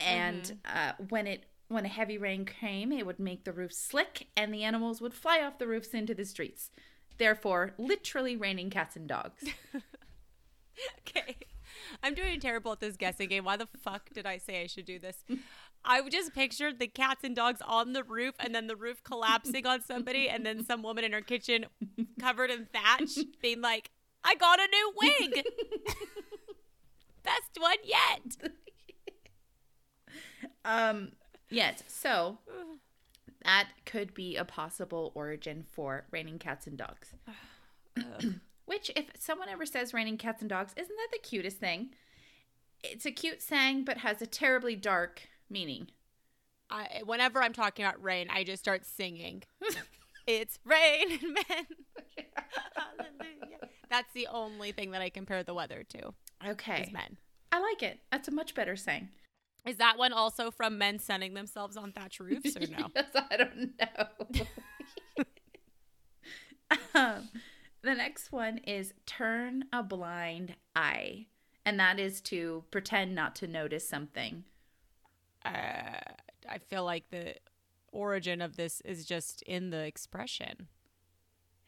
and 0.00 0.58
uh, 0.64 0.92
when 1.08 1.26
it 1.26 1.44
when 1.68 1.84
a 1.84 1.88
heavy 1.88 2.16
rain 2.16 2.44
came, 2.44 2.92
it 2.92 3.06
would 3.06 3.18
make 3.18 3.44
the 3.44 3.52
roof 3.52 3.72
slick, 3.72 4.28
and 4.36 4.52
the 4.52 4.62
animals 4.62 5.00
would 5.00 5.14
fly 5.14 5.40
off 5.40 5.58
the 5.58 5.66
roofs 5.66 5.88
into 5.88 6.14
the 6.14 6.24
streets. 6.24 6.70
Therefore, 7.18 7.74
literally 7.78 8.36
raining 8.36 8.70
cats 8.70 8.94
and 8.96 9.08
dogs. 9.08 9.44
okay. 11.00 11.36
I'm 12.02 12.14
doing 12.14 12.40
terrible 12.40 12.72
at 12.72 12.80
this 12.80 12.96
guessing 12.96 13.28
game. 13.28 13.44
Why 13.44 13.56
the 13.56 13.68
fuck 13.82 14.10
did 14.12 14.26
I 14.26 14.38
say 14.38 14.62
I 14.62 14.66
should 14.66 14.84
do 14.84 14.98
this? 14.98 15.24
I 15.84 16.06
just 16.08 16.34
pictured 16.34 16.78
the 16.78 16.88
cats 16.88 17.22
and 17.22 17.36
dogs 17.36 17.60
on 17.64 17.92
the 17.92 18.02
roof 18.02 18.34
and 18.40 18.54
then 18.54 18.66
the 18.66 18.76
roof 18.76 19.02
collapsing 19.04 19.66
on 19.66 19.82
somebody 19.82 20.28
and 20.28 20.44
then 20.44 20.64
some 20.64 20.82
woman 20.82 21.04
in 21.04 21.12
her 21.12 21.20
kitchen 21.20 21.66
covered 22.20 22.50
in 22.50 22.66
thatch 22.66 23.18
being 23.40 23.60
like, 23.60 23.90
I 24.26 24.34
got 24.34 24.58
a 24.58 24.66
new 24.66 24.92
wig. 24.96 25.44
Best 27.22 27.58
one 27.58 27.78
yet. 27.84 28.52
Um, 30.68 31.12
yes. 31.48 31.84
So 31.86 32.38
that 33.44 33.68
could 33.84 34.14
be 34.14 34.36
a 34.36 34.44
possible 34.44 35.12
origin 35.14 35.64
for 35.70 36.06
raining 36.10 36.40
cats 36.40 36.66
and 36.66 36.76
dogs. 36.76 37.14
Which, 38.64 38.90
if 38.96 39.06
someone 39.16 39.48
ever 39.48 39.64
says 39.64 39.94
raining 39.94 40.18
cats 40.18 40.40
and 40.42 40.50
dogs, 40.50 40.72
isn't 40.76 40.96
that 40.96 41.08
the 41.12 41.20
cutest 41.20 41.58
thing? 41.58 41.90
It's 42.82 43.06
a 43.06 43.12
cute 43.12 43.40
saying, 43.40 43.84
but 43.84 43.98
has 43.98 44.20
a 44.20 44.26
terribly 44.26 44.74
dark 44.74 45.22
meaning. 45.48 45.86
I, 46.68 47.02
whenever 47.04 47.40
I'm 47.40 47.52
talking 47.52 47.84
about 47.84 48.02
rain, 48.02 48.26
I 48.28 48.42
just 48.42 48.60
start 48.60 48.84
singing. 48.84 49.44
it's 50.26 50.58
raining 50.64 51.20
men. 51.22 51.66
Hallelujah. 52.74 53.68
That's 53.96 54.12
the 54.12 54.26
only 54.30 54.72
thing 54.72 54.90
that 54.90 55.00
I 55.00 55.08
compare 55.08 55.42
the 55.42 55.54
weather 55.54 55.82
to 55.88 56.12
Okay. 56.46 56.82
is 56.82 56.92
men. 56.92 57.16
I 57.50 57.60
like 57.60 57.82
it. 57.82 57.98
That's 58.12 58.28
a 58.28 58.30
much 58.30 58.54
better 58.54 58.76
saying. 58.76 59.08
Is 59.64 59.76
that 59.78 59.96
one 59.96 60.12
also 60.12 60.50
from 60.50 60.76
men 60.76 60.98
sunning 60.98 61.32
themselves 61.32 61.78
on 61.78 61.92
thatch 61.92 62.20
roofs 62.20 62.54
or 62.58 62.66
no? 62.70 62.88
yes, 62.94 63.06
I 63.14 63.36
don't 63.38 63.70
know. 63.80 64.44
um, 66.94 67.28
the 67.82 67.94
next 67.94 68.32
one 68.32 68.58
is 68.58 68.92
turn 69.06 69.64
a 69.72 69.82
blind 69.82 70.56
eye. 70.74 71.26
And 71.64 71.80
that 71.80 71.98
is 71.98 72.20
to 72.22 72.64
pretend 72.70 73.14
not 73.14 73.34
to 73.36 73.46
notice 73.46 73.88
something. 73.88 74.44
uh, 75.44 75.48
I 76.48 76.58
feel 76.68 76.84
like 76.84 77.08
the 77.10 77.36
origin 77.92 78.40
of 78.42 78.56
this 78.56 78.82
is 78.82 79.06
just 79.06 79.40
in 79.42 79.70
the 79.70 79.78
expression. 79.84 80.68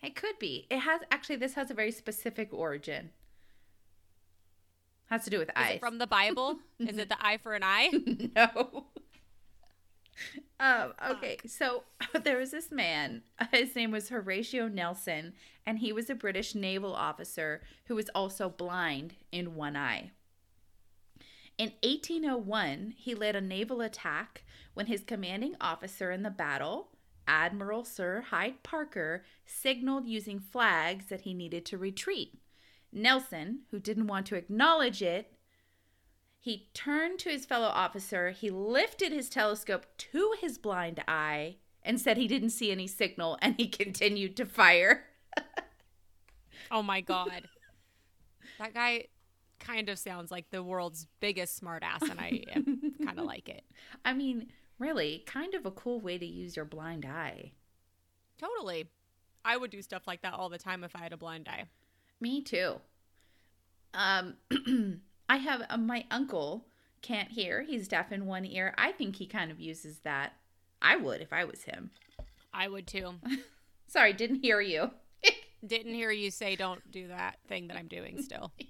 It 0.03 0.15
could 0.15 0.39
be. 0.39 0.67
It 0.71 0.81
has 0.81 1.01
actually 1.11 1.37
this 1.37 1.55
has 1.55 1.71
a 1.71 1.75
very 1.75 1.91
specific 1.91 2.53
origin. 2.53 3.11
Has 5.07 5.25
to 5.25 5.31
do 5.31 5.39
with 5.39 5.49
Is 5.49 5.55
eyes. 5.57 5.75
it 5.77 5.81
from 5.81 5.99
the 5.99 6.07
Bible? 6.07 6.59
is 6.79 6.99
it 6.99 7.09
the 7.09 7.17
eye 7.25 7.39
for 7.39 7.55
an 7.55 7.63
eye? 7.65 7.91
no. 8.37 8.87
Um, 10.61 10.95
okay, 11.11 11.39
so 11.47 11.85
there 12.25 12.39
was 12.39 12.51
this 12.51 12.73
man. 12.73 13.23
His 13.53 13.77
name 13.77 13.93
was 13.93 14.09
Horatio 14.09 14.67
Nelson, 14.67 15.35
and 15.65 15.79
he 15.79 15.93
was 15.93 16.11
a 16.11 16.17
British 16.17 16.57
naval 16.57 16.93
officer 16.93 17.63
who 17.85 17.95
was 17.95 18.09
also 18.17 18.49
blind 18.49 19.15
in 19.31 19.55
one 19.55 19.77
eye. 19.77 20.11
In 21.57 21.73
1801, 21.85 22.95
he 22.97 23.15
led 23.15 23.37
a 23.37 23.41
naval 23.41 23.81
attack 23.81 24.43
when 24.75 24.87
his 24.87 25.05
commanding 25.05 25.55
officer 25.61 26.11
in 26.11 26.25
the 26.25 26.31
battle, 26.31 26.89
Admiral 27.29 27.85
Sir 27.85 28.25
Hyde 28.31 28.63
Parker, 28.65 29.23
signaled 29.45 30.07
using 30.07 30.41
flags 30.41 31.07
that 31.07 31.21
he 31.21 31.35
needed 31.35 31.65
to 31.67 31.79
retreat. 31.79 32.41
Nelson, 32.91 33.61
who 33.71 33.79
didn't 33.79 34.07
want 34.07 34.27
to 34.27 34.35
acknowledge 34.35 35.03
it, 35.03 35.33
he 36.41 36.71
turned 36.73 37.19
to 37.21 37.29
his 37.29 37.45
fellow 37.45 37.69
officer, 37.69 38.31
he 38.31 38.51
lifted 38.51 39.13
his 39.13 39.29
telescope 39.29 39.87
to 39.99 40.35
his 40.41 40.57
blind 40.57 41.03
eye, 41.07 41.57
and 41.83 42.01
said 42.01 42.17
he 42.17 42.27
didn't 42.27 42.51
see 42.51 42.71
any 42.73 42.87
signal, 42.87 43.39
and 43.43 43.55
he 43.57 43.69
continued 43.69 44.37
to 44.37 44.47
fire. 44.47 45.05
Oh 46.71 46.83
my 46.83 47.01
god. 47.01 47.49
that 48.59 48.75
guy 48.75 49.05
kind 49.59 49.89
of 49.89 49.99
sounds 49.99 50.31
like 50.31 50.51
the 50.51 50.63
world's 50.63 51.07
biggest 51.21 51.63
smartass, 51.63 52.03
and 52.03 52.21
I 52.21 52.43
kind 53.05 53.19
of 53.19 53.25
like 53.25 53.49
it. 53.49 53.65
I 54.05 54.13
mean, 54.13 54.49
really, 54.79 55.23
kind 55.27 55.55
of 55.55 55.67
a 55.67 55.71
cool 55.71 56.01
way 56.01 56.19
to 56.19 56.27
use 56.27 56.57
your 56.57 56.65
blind 56.65 57.05
eye. 57.05 57.53
Totally. 58.39 58.89
I 59.45 59.57
would 59.57 59.71
do 59.71 59.83
stuff 59.83 60.07
like 60.07 60.23
that 60.23 60.35
all 60.35 60.49
the 60.49 60.59
time 60.59 60.85
if 60.85 60.95
I 60.95 61.01
had 61.01 61.13
a 61.13 61.17
blind 61.17 61.49
eye. 61.49 61.65
Me 62.21 62.43
too. 62.43 62.77
Um, 63.95 64.35
I 65.29 65.37
have 65.37 65.63
uh, 65.69 65.77
my 65.77 66.05
uncle 66.11 66.67
can't 67.03 67.31
hear. 67.31 67.63
He's 67.63 67.89
deaf 67.89 68.13
in 68.13 68.27
one 68.27 68.45
ear. 68.45 68.75
I 68.77 68.93
think 68.93 69.17
he 69.17 69.27
kind 69.27 69.51
of 69.51 69.61
uses 69.61 70.01
that. 70.01 70.35
I 70.81 70.97
would 70.97 71.21
if 71.21 71.33
I 71.33 71.45
was 71.45 71.63
him. 71.63 71.91
I 72.53 72.69
would 72.69 72.87
too. 72.87 73.15
Sorry, 73.87 74.13
didn't 74.13 74.43
hear 74.43 74.61
you. 74.61 74.91
Didn't 75.67 75.95
hear 75.95 76.13
you 76.13 76.31
say 76.31 76.55
don't 76.55 76.89
do 76.93 77.09
that 77.09 77.39
thing 77.49 77.67
that 77.67 77.77
I'm 77.77 77.89
doing 77.89 78.23
still. 78.23 78.53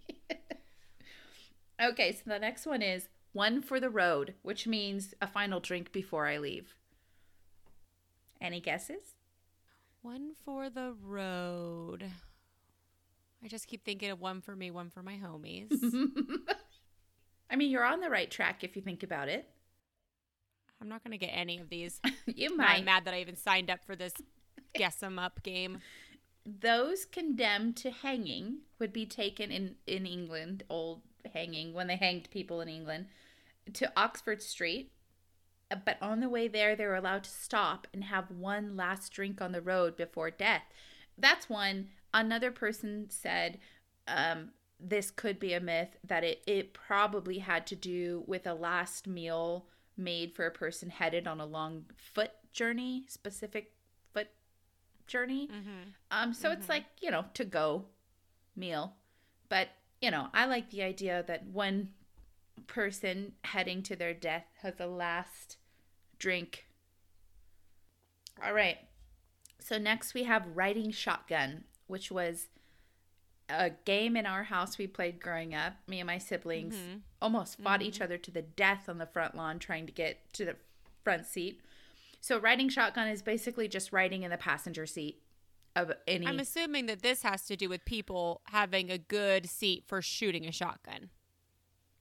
Okay, 1.80 2.12
so 2.12 2.22
the 2.26 2.38
next 2.38 2.66
one 2.66 2.82
is 2.82 3.08
one 3.38 3.62
for 3.62 3.78
the 3.78 3.88
road, 3.88 4.34
which 4.42 4.66
means 4.66 5.14
a 5.22 5.26
final 5.28 5.60
drink 5.60 5.92
before 5.92 6.26
I 6.26 6.38
leave. 6.38 6.74
Any 8.40 8.60
guesses? 8.60 9.14
One 10.02 10.32
for 10.44 10.68
the 10.68 10.96
road. 11.00 12.04
I 13.40 13.46
just 13.46 13.68
keep 13.68 13.84
thinking 13.84 14.10
of 14.10 14.20
one 14.20 14.40
for 14.40 14.56
me, 14.56 14.72
one 14.72 14.90
for 14.90 15.04
my 15.04 15.20
homies. 15.24 15.70
I 17.48 17.54
mean, 17.54 17.70
you're 17.70 17.84
on 17.84 18.00
the 18.00 18.10
right 18.10 18.28
track 18.28 18.64
if 18.64 18.74
you 18.74 18.82
think 18.82 19.04
about 19.04 19.28
it. 19.28 19.48
I'm 20.82 20.88
not 20.88 21.04
going 21.04 21.12
to 21.12 21.24
get 21.24 21.30
any 21.32 21.60
of 21.60 21.68
these. 21.68 22.00
You 22.26 22.56
might. 22.56 22.78
I'm 22.78 22.86
mad 22.86 23.04
that 23.04 23.14
I 23.14 23.20
even 23.20 23.36
signed 23.36 23.70
up 23.70 23.84
for 23.86 23.94
this 23.94 24.14
guess 24.74 25.00
'em 25.00 25.18
up 25.18 25.44
game. 25.44 25.78
Those 26.44 27.04
condemned 27.04 27.76
to 27.78 27.92
hanging 27.92 28.62
would 28.80 28.92
be 28.92 29.06
taken 29.06 29.52
in, 29.52 29.76
in 29.86 30.06
England, 30.06 30.64
old 30.68 31.02
hanging, 31.32 31.72
when 31.72 31.86
they 31.86 31.96
hanged 31.96 32.30
people 32.30 32.60
in 32.60 32.68
England, 32.68 33.06
to 33.74 33.92
Oxford 33.96 34.42
Street. 34.42 34.92
Uh, 35.70 35.76
But 35.84 35.98
on 36.00 36.20
the 36.20 36.28
way 36.28 36.48
there, 36.48 36.74
they 36.74 36.86
were 36.86 36.94
allowed 36.94 37.24
to 37.24 37.30
stop 37.30 37.86
and 37.92 38.04
have 38.04 38.30
one 38.30 38.76
last 38.76 39.12
drink 39.12 39.40
on 39.40 39.52
the 39.52 39.60
road 39.60 39.96
before 39.96 40.30
death. 40.30 40.62
That's 41.16 41.48
one. 41.48 41.88
Another 42.14 42.50
person 42.50 43.06
said 43.10 43.58
um, 44.06 44.50
this 44.80 45.10
could 45.10 45.38
be 45.38 45.52
a 45.52 45.60
myth, 45.60 45.96
that 46.04 46.24
it, 46.24 46.42
it 46.46 46.72
probably 46.72 47.38
had 47.38 47.66
to 47.66 47.76
do 47.76 48.24
with 48.26 48.46
a 48.46 48.54
last 48.54 49.06
meal 49.06 49.66
made 49.96 50.34
for 50.34 50.46
a 50.46 50.50
person 50.50 50.88
headed 50.88 51.26
on 51.26 51.40
a 51.40 51.46
long 51.46 51.84
foot 51.96 52.30
journey, 52.52 53.04
specific 53.08 53.72
foot 54.14 54.28
journey. 55.06 55.48
Mm-hmm. 55.48 55.90
Um, 56.10 56.32
so 56.32 56.50
it's 56.52 56.68
like, 56.68 56.84
you 57.02 57.10
know, 57.10 57.24
to 57.34 57.44
go 57.44 57.86
meal. 58.56 58.94
But, 59.48 59.68
you 60.00 60.10
know, 60.10 60.28
I 60.32 60.46
like 60.46 60.70
the 60.70 60.82
idea 60.82 61.24
that 61.26 61.46
one 61.46 61.88
person 62.66 63.32
heading 63.44 63.82
to 63.84 63.96
their 63.96 64.14
death 64.14 64.46
has 64.62 64.80
a 64.80 64.86
last 64.86 65.56
drink. 66.18 66.64
All 68.42 68.52
right. 68.52 68.78
So 69.60 69.78
next 69.78 70.14
we 70.14 70.24
have 70.24 70.44
riding 70.54 70.90
shotgun, 70.90 71.64
which 71.86 72.10
was 72.10 72.48
a 73.48 73.70
game 73.70 74.16
in 74.16 74.26
our 74.26 74.44
house 74.44 74.78
we 74.78 74.86
played 74.86 75.20
growing 75.20 75.54
up. 75.54 75.74
Me 75.88 76.00
and 76.00 76.06
my 76.06 76.18
siblings 76.18 76.74
Mhm. 76.76 77.00
almost 77.20 77.58
fought 77.58 77.82
each 77.82 78.00
other 78.00 78.18
to 78.18 78.30
the 78.30 78.42
death 78.42 78.88
on 78.88 78.98
the 78.98 79.06
front 79.06 79.34
lawn 79.34 79.58
trying 79.58 79.86
to 79.86 79.92
get 79.92 80.32
to 80.34 80.44
the 80.44 80.56
front 81.02 81.26
seat. 81.26 81.62
So 82.20 82.38
riding 82.38 82.68
shotgun 82.68 83.08
is 83.08 83.22
basically 83.22 83.66
just 83.68 83.92
riding 83.92 84.22
in 84.22 84.30
the 84.30 84.36
passenger 84.36 84.86
seat 84.86 85.22
of 85.74 85.92
any 86.06 86.26
I'm 86.26 86.40
assuming 86.40 86.86
that 86.86 87.02
this 87.02 87.22
has 87.22 87.46
to 87.46 87.56
do 87.56 87.68
with 87.68 87.84
people 87.84 88.42
having 88.48 88.90
a 88.90 88.98
good 88.98 89.48
seat 89.48 89.84
for 89.86 90.02
shooting 90.02 90.46
a 90.46 90.52
shotgun. 90.52 91.10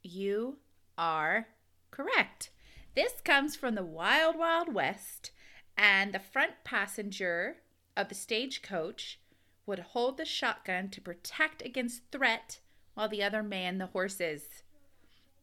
You 0.07 0.57
are 0.97 1.47
correct. 1.91 2.49
This 2.95 3.19
comes 3.21 3.57
from 3.57 3.75
the 3.75 3.83
Wild 3.83 4.37
Wild 4.37 4.73
West, 4.73 5.31
and 5.77 6.13
the 6.13 6.19
front 6.19 6.53
passenger 6.63 7.57
of 7.97 8.07
the 8.07 8.15
stagecoach 8.15 9.19
would 9.65 9.79
hold 9.79 10.15
the 10.15 10.23
shotgun 10.23 10.89
to 10.91 11.01
protect 11.01 11.61
against 11.61 12.03
threat 12.09 12.59
while 12.93 13.09
the 13.09 13.21
other 13.21 13.43
manned 13.43 13.81
the 13.81 13.87
horses. 13.87 14.63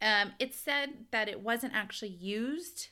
Um, 0.01 0.33
it's 0.39 0.59
said 0.59 1.05
that 1.11 1.29
it 1.29 1.41
wasn't 1.41 1.75
actually 1.75 2.09
used 2.09 2.89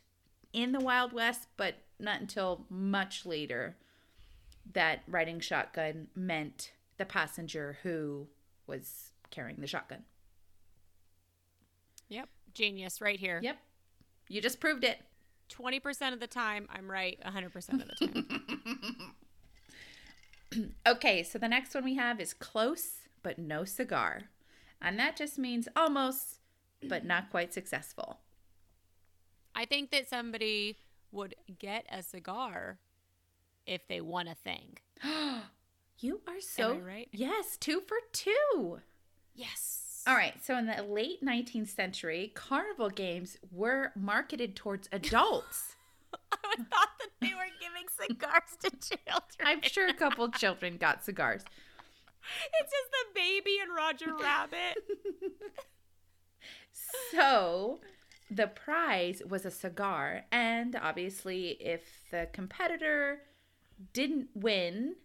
in 0.52 0.72
the 0.72 0.80
Wild 0.80 1.14
West, 1.14 1.48
but 1.56 1.76
not 1.98 2.20
until 2.20 2.66
much 2.68 3.24
later 3.24 3.76
that 4.74 5.00
riding 5.08 5.40
shotgun 5.40 6.08
meant 6.14 6.72
the 6.98 7.06
passenger 7.06 7.78
who 7.82 8.28
was 8.66 9.12
carrying 9.30 9.60
the 9.60 9.66
shotgun. 9.66 10.04
Yep. 12.12 12.28
Genius 12.54 13.00
right 13.00 13.18
here. 13.18 13.40
Yep. 13.42 13.56
You 14.28 14.40
just 14.40 14.60
proved 14.60 14.84
it. 14.84 14.98
20% 15.50 16.12
of 16.12 16.20
the 16.20 16.26
time, 16.26 16.66
I'm 16.70 16.90
right 16.90 17.18
100% 17.26 17.54
of 17.54 17.88
the 17.88 18.06
time. 18.06 19.14
Okay, 20.86 21.22
so 21.22 21.38
the 21.38 21.48
next 21.48 21.74
one 21.74 21.82
we 21.82 21.94
have 21.94 22.20
is 22.20 22.34
close 22.34 23.08
but 23.22 23.38
no 23.38 23.64
cigar. 23.64 24.24
And 24.82 24.98
that 24.98 25.16
just 25.16 25.38
means 25.38 25.66
almost 25.74 26.40
but 26.86 27.06
not 27.06 27.30
quite 27.30 27.54
successful. 27.54 28.18
I 29.54 29.64
think 29.64 29.90
that 29.92 30.10
somebody 30.10 30.76
would 31.10 31.34
get 31.58 31.86
a 31.90 32.02
cigar 32.02 32.78
if 33.66 33.88
they 33.88 34.02
won 34.02 34.28
a 34.28 34.34
thing. 34.34 34.78
You 35.98 36.20
are 36.26 36.40
so 36.40 36.78
right? 36.78 37.08
Yes, 37.12 37.56
two 37.56 37.80
for 37.80 37.96
two. 38.12 38.80
Yes. 39.36 39.91
All 40.06 40.14
right, 40.14 40.34
so 40.42 40.56
in 40.58 40.66
the 40.66 40.82
late 40.82 41.24
19th 41.24 41.68
century, 41.68 42.32
carnival 42.34 42.90
games 42.90 43.36
were 43.52 43.92
marketed 43.94 44.56
towards 44.56 44.88
adults. 44.90 45.76
I 46.32 46.36
would 46.48 46.68
thought 46.70 46.88
that 46.98 47.10
they 47.20 47.28
were 47.28 47.46
giving 47.60 47.86
cigars 47.88 48.56
to 48.62 48.70
children. 48.70 49.44
I'm 49.44 49.62
sure 49.62 49.86
a 49.86 49.94
couple 49.94 50.28
children 50.30 50.76
got 50.76 51.04
cigars. 51.04 51.42
It's 52.60 52.70
just 52.70 52.90
the 52.90 53.20
baby 53.20 53.58
and 53.62 53.74
Roger 53.74 54.16
Rabbit. 54.16 54.78
So 57.10 57.80
the 58.30 58.46
prize 58.46 59.22
was 59.28 59.44
a 59.44 59.50
cigar, 59.50 60.24
and 60.30 60.76
obviously, 60.76 61.50
if 61.60 61.82
the 62.10 62.28
competitor 62.32 63.22
didn't 63.92 64.28
win, 64.34 64.96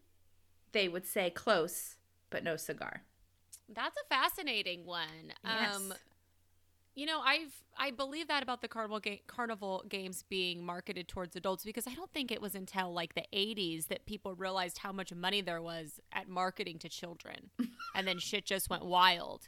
they 0.72 0.88
would 0.88 1.06
say 1.06 1.30
close 1.30 1.96
but 2.30 2.44
no 2.44 2.58
cigar. 2.58 3.04
That's 3.74 3.98
a 3.98 4.14
fascinating 4.14 4.86
one. 4.86 5.34
Yes. 5.44 5.76
Um, 5.76 5.94
you 6.96 7.06
know, 7.06 7.22
I've 7.24 7.54
I 7.78 7.92
believe 7.92 8.28
that 8.28 8.42
about 8.42 8.62
the 8.62 8.68
carnival 8.68 9.00
ga- 9.00 9.22
carnival 9.28 9.86
games 9.88 10.24
being 10.30 10.66
marketed 10.66 11.08
towards 11.08 11.36
adults 11.36 11.64
because 11.64 11.86
I 11.86 11.94
don't 11.94 12.12
think 12.12 12.32
it 12.32 12.42
was 12.42 12.56
until 12.56 12.92
like 12.92 13.14
the 13.14 13.26
80s 13.32 13.88
that 13.88 14.08
people 14.08 14.34
realized 14.34 14.80
how 14.80 14.92
much 14.92 15.14
money 15.14 15.42
there 15.42 15.62
was 15.62 16.00
at 16.12 16.28
marketing 16.28 16.80
to 16.80 16.90
children, 16.90 17.52
and 17.96 18.08
then 18.08 18.18
shit 18.18 18.46
just 18.46 18.70
went 18.70 18.84
wild. 18.84 19.48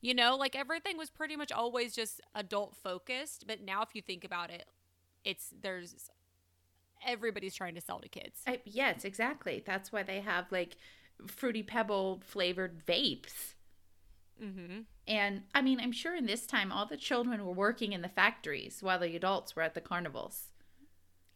You 0.00 0.14
know, 0.14 0.36
like 0.36 0.56
everything 0.56 0.96
was 0.96 1.10
pretty 1.10 1.36
much 1.36 1.52
always 1.52 1.94
just 1.94 2.22
adult 2.34 2.74
focused, 2.82 3.44
but 3.46 3.60
now 3.60 3.82
if 3.82 3.94
you 3.94 4.00
think 4.00 4.24
about 4.24 4.50
it, 4.50 4.64
it's 5.24 5.52
there's 5.60 6.08
everybody's 7.06 7.54
trying 7.54 7.74
to 7.74 7.80
sell 7.82 7.98
to 7.98 8.08
kids. 8.08 8.40
I, 8.46 8.60
yes, 8.64 9.04
exactly. 9.04 9.62
That's 9.66 9.92
why 9.92 10.04
they 10.04 10.20
have 10.20 10.46
like 10.50 10.76
fruity 11.26 11.62
pebble 11.62 12.20
flavored 12.24 12.84
vapes. 12.86 13.54
Mm-hmm. 14.42 14.80
And 15.06 15.42
I 15.54 15.62
mean, 15.62 15.80
I'm 15.80 15.92
sure 15.92 16.14
in 16.14 16.26
this 16.26 16.46
time 16.46 16.70
all 16.70 16.86
the 16.86 16.96
children 16.96 17.44
were 17.44 17.52
working 17.52 17.92
in 17.92 18.02
the 18.02 18.08
factories 18.08 18.78
while 18.82 18.98
the 18.98 19.16
adults 19.16 19.56
were 19.56 19.62
at 19.62 19.74
the 19.74 19.80
carnivals. 19.80 20.48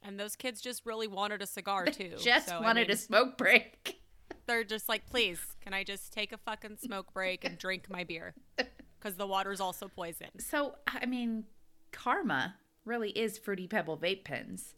And 0.02 0.18
those 0.18 0.36
kids 0.36 0.60
just 0.60 0.84
really 0.84 1.08
wanted 1.08 1.42
a 1.42 1.46
cigar 1.46 1.86
too. 1.86 2.14
Just 2.18 2.48
So, 2.48 2.56
I 2.56 2.60
wanted 2.60 2.88
mean, 2.88 2.94
a 2.94 2.98
smoke 2.98 3.38
break. 3.38 4.00
they're 4.46 4.64
just 4.64 4.88
like, 4.88 5.06
please, 5.06 5.40
can 5.60 5.74
I 5.74 5.84
just 5.84 6.12
take 6.12 6.32
a 6.32 6.38
fucking 6.38 6.76
smoke 6.76 7.12
break 7.12 7.44
and 7.44 7.58
drink 7.58 7.90
my 7.90 8.04
beer? 8.04 8.34
Because 9.00 9.16
the 9.16 9.26
water's 9.26 9.60
also 9.60 9.88
poison. 9.88 10.28
So, 10.38 10.76
I 10.86 11.06
mean, 11.06 11.42
karma 11.90 12.54
really 12.84 13.10
is 13.10 13.36
fruity 13.36 13.66
pebble 13.66 13.98
vape 13.98 14.22
pens. 14.22 14.76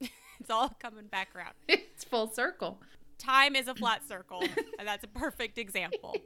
It's 0.00 0.48
all 0.48 0.70
coming 0.80 1.08
back 1.08 1.28
around. 1.36 1.52
It's 1.68 2.04
full 2.04 2.28
circle. 2.28 2.80
Time 3.18 3.56
is 3.56 3.68
a 3.68 3.74
flat 3.74 4.02
circle, 4.08 4.42
and 4.78 4.86
that's 4.86 5.04
a 5.04 5.08
perfect 5.08 5.58
example. 5.58 6.16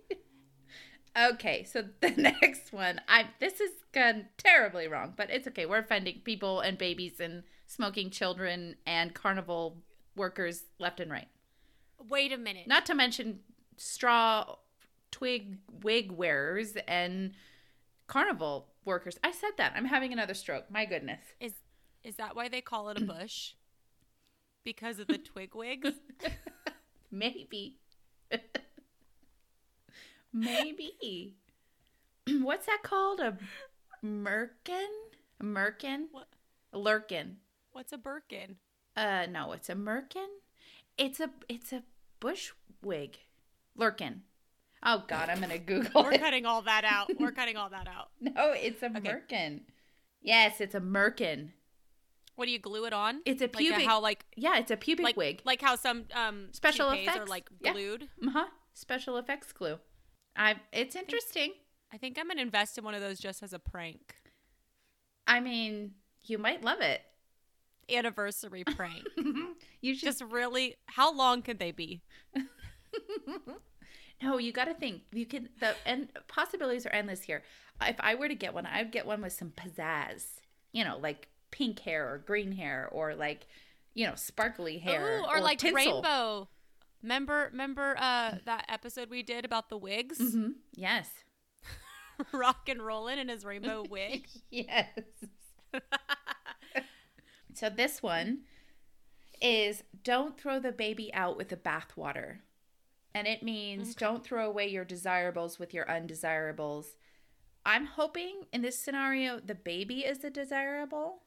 Okay, 1.16 1.64
so 1.64 1.84
the 2.00 2.10
next 2.10 2.72
one, 2.72 3.00
I 3.08 3.26
this 3.40 3.58
has 3.58 3.70
gone 3.92 4.26
terribly 4.36 4.88
wrong, 4.88 5.14
but 5.16 5.30
it's 5.30 5.48
okay. 5.48 5.66
We're 5.66 5.78
offending 5.78 6.20
people 6.24 6.60
and 6.60 6.78
babies 6.78 7.20
and 7.20 7.42
smoking 7.66 8.10
children 8.10 8.76
and 8.86 9.14
carnival 9.14 9.78
workers 10.16 10.64
left 10.78 11.00
and 11.00 11.10
right. 11.10 11.28
Wait 12.08 12.32
a 12.32 12.38
minute. 12.38 12.66
Not 12.66 12.86
to 12.86 12.94
mention 12.94 13.40
straw 13.76 14.56
twig 15.10 15.58
wig 15.82 16.12
wearers 16.12 16.76
and 16.86 17.32
carnival 18.06 18.68
workers. 18.84 19.18
I 19.24 19.32
said 19.32 19.50
that. 19.58 19.72
I'm 19.74 19.84
having 19.86 20.12
another 20.12 20.34
stroke. 20.34 20.70
My 20.70 20.84
goodness. 20.84 21.20
Is 21.40 21.54
is 22.04 22.16
that 22.16 22.36
why 22.36 22.48
they 22.48 22.60
call 22.60 22.88
it 22.90 23.00
a 23.00 23.04
bush? 23.04 23.52
Because 24.64 24.98
of 24.98 25.06
the 25.06 25.18
twig 25.18 25.54
wigs? 25.54 25.90
Maybe. 27.10 27.76
Maybe. 30.32 31.36
What's 32.42 32.66
that 32.66 32.80
called? 32.82 33.20
A 33.20 33.36
merkin? 34.04 34.86
A 35.40 35.44
merkin? 35.44 36.04
What? 36.12 36.28
A 36.72 36.78
lurkin. 36.78 37.36
What's 37.72 37.92
a 37.92 37.98
Birkin? 37.98 38.56
Uh 38.96 39.26
no, 39.30 39.52
it's 39.52 39.68
a 39.68 39.74
merkin. 39.74 40.26
It's 40.96 41.20
a 41.20 41.30
it's 41.48 41.72
a 41.72 41.82
bush 42.20 42.50
wig. 42.82 43.18
Lurkin. 43.78 44.20
Oh 44.82 45.04
god, 45.08 45.28
I'm 45.30 45.40
gonna 45.40 45.58
Google 45.58 46.02
We're 46.04 46.12
it. 46.12 46.20
cutting 46.20 46.44
all 46.44 46.62
that 46.62 46.84
out. 46.84 47.08
We're 47.18 47.32
cutting 47.40 47.56
all 47.56 47.70
that 47.70 47.88
out. 47.88 48.08
No, 48.20 48.52
it's 48.52 48.82
a 48.82 48.86
Okay. 48.86 49.00
merkin. 49.00 49.60
Yes, 50.20 50.60
it's 50.60 50.74
a 50.74 50.80
merkin. 50.80 51.50
What 52.38 52.44
do 52.46 52.52
you 52.52 52.60
glue 52.60 52.84
it 52.84 52.92
on? 52.92 53.20
It's 53.24 53.42
a 53.42 53.48
pubic. 53.48 53.54
Like 53.72 53.74
pubic. 53.78 53.88
how 53.88 54.00
like 54.00 54.24
yeah, 54.36 54.58
it's 54.58 54.70
a 54.70 54.76
pubic 54.76 55.02
like 55.02 55.16
wig. 55.16 55.42
like 55.44 55.60
how 55.60 55.74
some 55.74 56.04
um 56.14 56.50
Special 56.52 56.88
toupees 56.90 57.08
are 57.08 57.12
effects? 57.14 57.30
like 57.30 57.48
Yeah. 57.60 57.72
glued. 57.72 58.08
Uh 58.24 58.30
huh. 58.30 58.46
Special 58.74 59.16
effects 59.16 59.52
glue. 59.52 59.78
I. 60.36 60.54
It's 60.72 60.94
interesting. 60.94 61.54
I 61.92 61.96
think 61.96 62.16
I'm 62.16 62.28
gonna 62.28 62.42
invest 62.42 62.78
in 62.78 62.84
one 62.84 62.94
of 62.94 63.00
those 63.00 63.18
just 63.18 63.42
as 63.42 63.52
a 63.52 63.58
prank. 63.58 64.14
I 65.26 65.40
mean, 65.40 65.94
you 66.22 66.38
might 66.38 66.62
love 66.62 66.80
it. 66.80 67.00
Anniversary 67.90 68.62
prank. 68.64 69.04
You 69.80 69.94
should 69.94 70.06
just 70.06 70.22
really 70.22 70.76
how 70.86 71.12
long 71.12 71.42
could 71.42 71.58
they 71.58 71.72
be? 71.72 72.02
No, 74.20 74.36
you 74.38 74.50
got 74.52 74.64
to 74.64 74.74
think. 74.74 75.02
You 75.12 75.26
can 75.26 75.48
the 75.60 75.74
and 75.86 76.08
possibilities 76.26 76.84
are 76.86 76.90
endless 76.90 77.22
here. 77.22 77.42
If 77.80 77.96
I 78.00 78.16
were 78.16 78.26
to 78.28 78.34
get 78.34 78.52
one, 78.52 78.66
I'd 78.66 78.90
get 78.90 79.06
one 79.06 79.22
with 79.22 79.32
some 79.32 79.52
pizzazz. 79.56 80.24
You 80.72 80.84
know, 80.84 80.98
like 81.00 81.28
pink 81.50 81.80
hair 81.80 82.12
or 82.12 82.18
green 82.18 82.52
hair 82.52 82.88
or 82.90 83.14
like 83.14 83.46
you 83.94 84.06
know 84.06 84.14
sparkly 84.14 84.78
hair 84.78 85.20
Ooh, 85.20 85.24
or, 85.26 85.40
like 85.40 85.58
tinsel. 85.58 85.76
rainbow. 85.76 86.48
Remember 87.02 87.48
remember 87.52 87.96
uh 87.98 88.36
that 88.44 88.66
episode 88.68 89.10
we 89.10 89.22
did 89.22 89.44
about 89.44 89.68
the 89.68 89.76
wigs? 89.78 90.18
Mhm. 90.18 90.54
Yes. 90.74 91.08
Rock 92.32 92.68
and 92.68 92.84
rollin' 92.84 93.18
in 93.18 93.28
his 93.28 93.44
rainbow 93.44 93.84
wig. 93.90 94.26
yes. 94.50 94.88
so 97.54 97.68
this 97.70 98.02
one 98.02 98.40
is 99.40 99.84
don't 100.02 100.38
throw 100.38 100.58
the 100.58 100.72
baby 100.72 101.12
out 101.14 101.36
with 101.36 101.48
the 101.48 101.56
bathwater. 101.56 102.38
And 103.14 103.26
it 103.26 103.42
means 103.42 103.94
don't 103.94 104.22
throw 104.24 104.46
away 104.46 104.68
your 104.68 104.84
desirables 104.84 105.58
with 105.58 105.72
your 105.74 105.90
undesirables. 105.90 106.96
I'm 107.64 107.86
hoping 107.86 108.42
in 108.52 108.62
this 108.62 108.78
scenario 108.78 109.40
the 109.40 109.54
baby 109.54 110.00
is 110.00 110.18
the 110.18 110.30
desirable. 110.30 111.22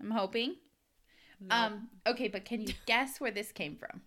I'm 0.00 0.10
hoping. 0.10 0.56
Um, 1.50 1.88
okay, 2.06 2.28
but 2.28 2.44
can 2.44 2.62
you 2.62 2.74
guess 2.86 3.20
where 3.20 3.30
this 3.30 3.52
came 3.52 3.76
from? 3.76 4.02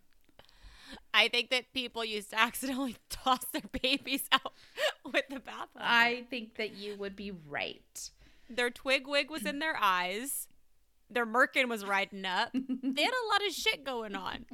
I 1.14 1.28
think 1.28 1.50
that 1.50 1.74
people 1.74 2.06
used 2.06 2.32
to 2.32 2.40
accidentally 2.40 2.98
toss 3.10 3.46
their 3.46 3.64
babies 3.82 4.28
out 4.32 4.54
with 5.12 5.26
the 5.30 5.38
bathwater. 5.38 5.80
I 5.80 6.26
think 6.30 6.56
that 6.58 6.76
you 6.76 6.96
would 6.98 7.16
be 7.16 7.32
right. 7.32 8.10
Their 8.50 8.70
twig 8.70 9.08
wig 9.08 9.32
was 9.32 9.46
in 9.46 9.60
their 9.60 9.78
eyes. 9.80 10.48
Their 11.10 11.26
merkin 11.26 11.70
was 11.70 11.86
riding 11.86 12.26
up. 12.26 12.50
They 12.54 13.04
had 13.04 13.14
a 13.14 13.28
lot 13.32 13.46
of 13.48 13.54
shit 13.54 13.84
going 13.84 14.16
on. 14.16 14.46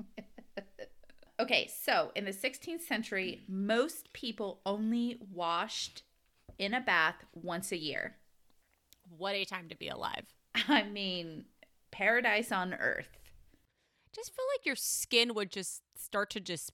Okay, 1.40 1.70
so 1.84 2.12
in 2.16 2.26
the 2.26 2.32
16th 2.32 2.82
century, 2.82 3.42
most 3.48 4.12
people 4.12 4.60
only 4.66 5.18
washed 5.34 6.04
in 6.58 6.74
a 6.74 6.82
bath 6.82 7.24
once 7.34 7.72
a 7.72 7.78
year. 7.78 8.18
What 9.18 9.36
a 9.36 9.46
time 9.46 9.70
to 9.70 9.76
be 9.76 9.90
alive. 9.90 10.26
I 10.68 10.84
mean, 10.84 11.46
paradise 11.92 12.52
on 12.52 12.74
earth. 12.74 13.10
Just 14.14 14.36
feel 14.36 14.46
like 14.58 14.66
your 14.66 14.76
skin 14.76 15.34
would 15.36 15.52
just 15.52 15.82
start 15.96 16.30
to 16.32 16.40
just 16.40 16.72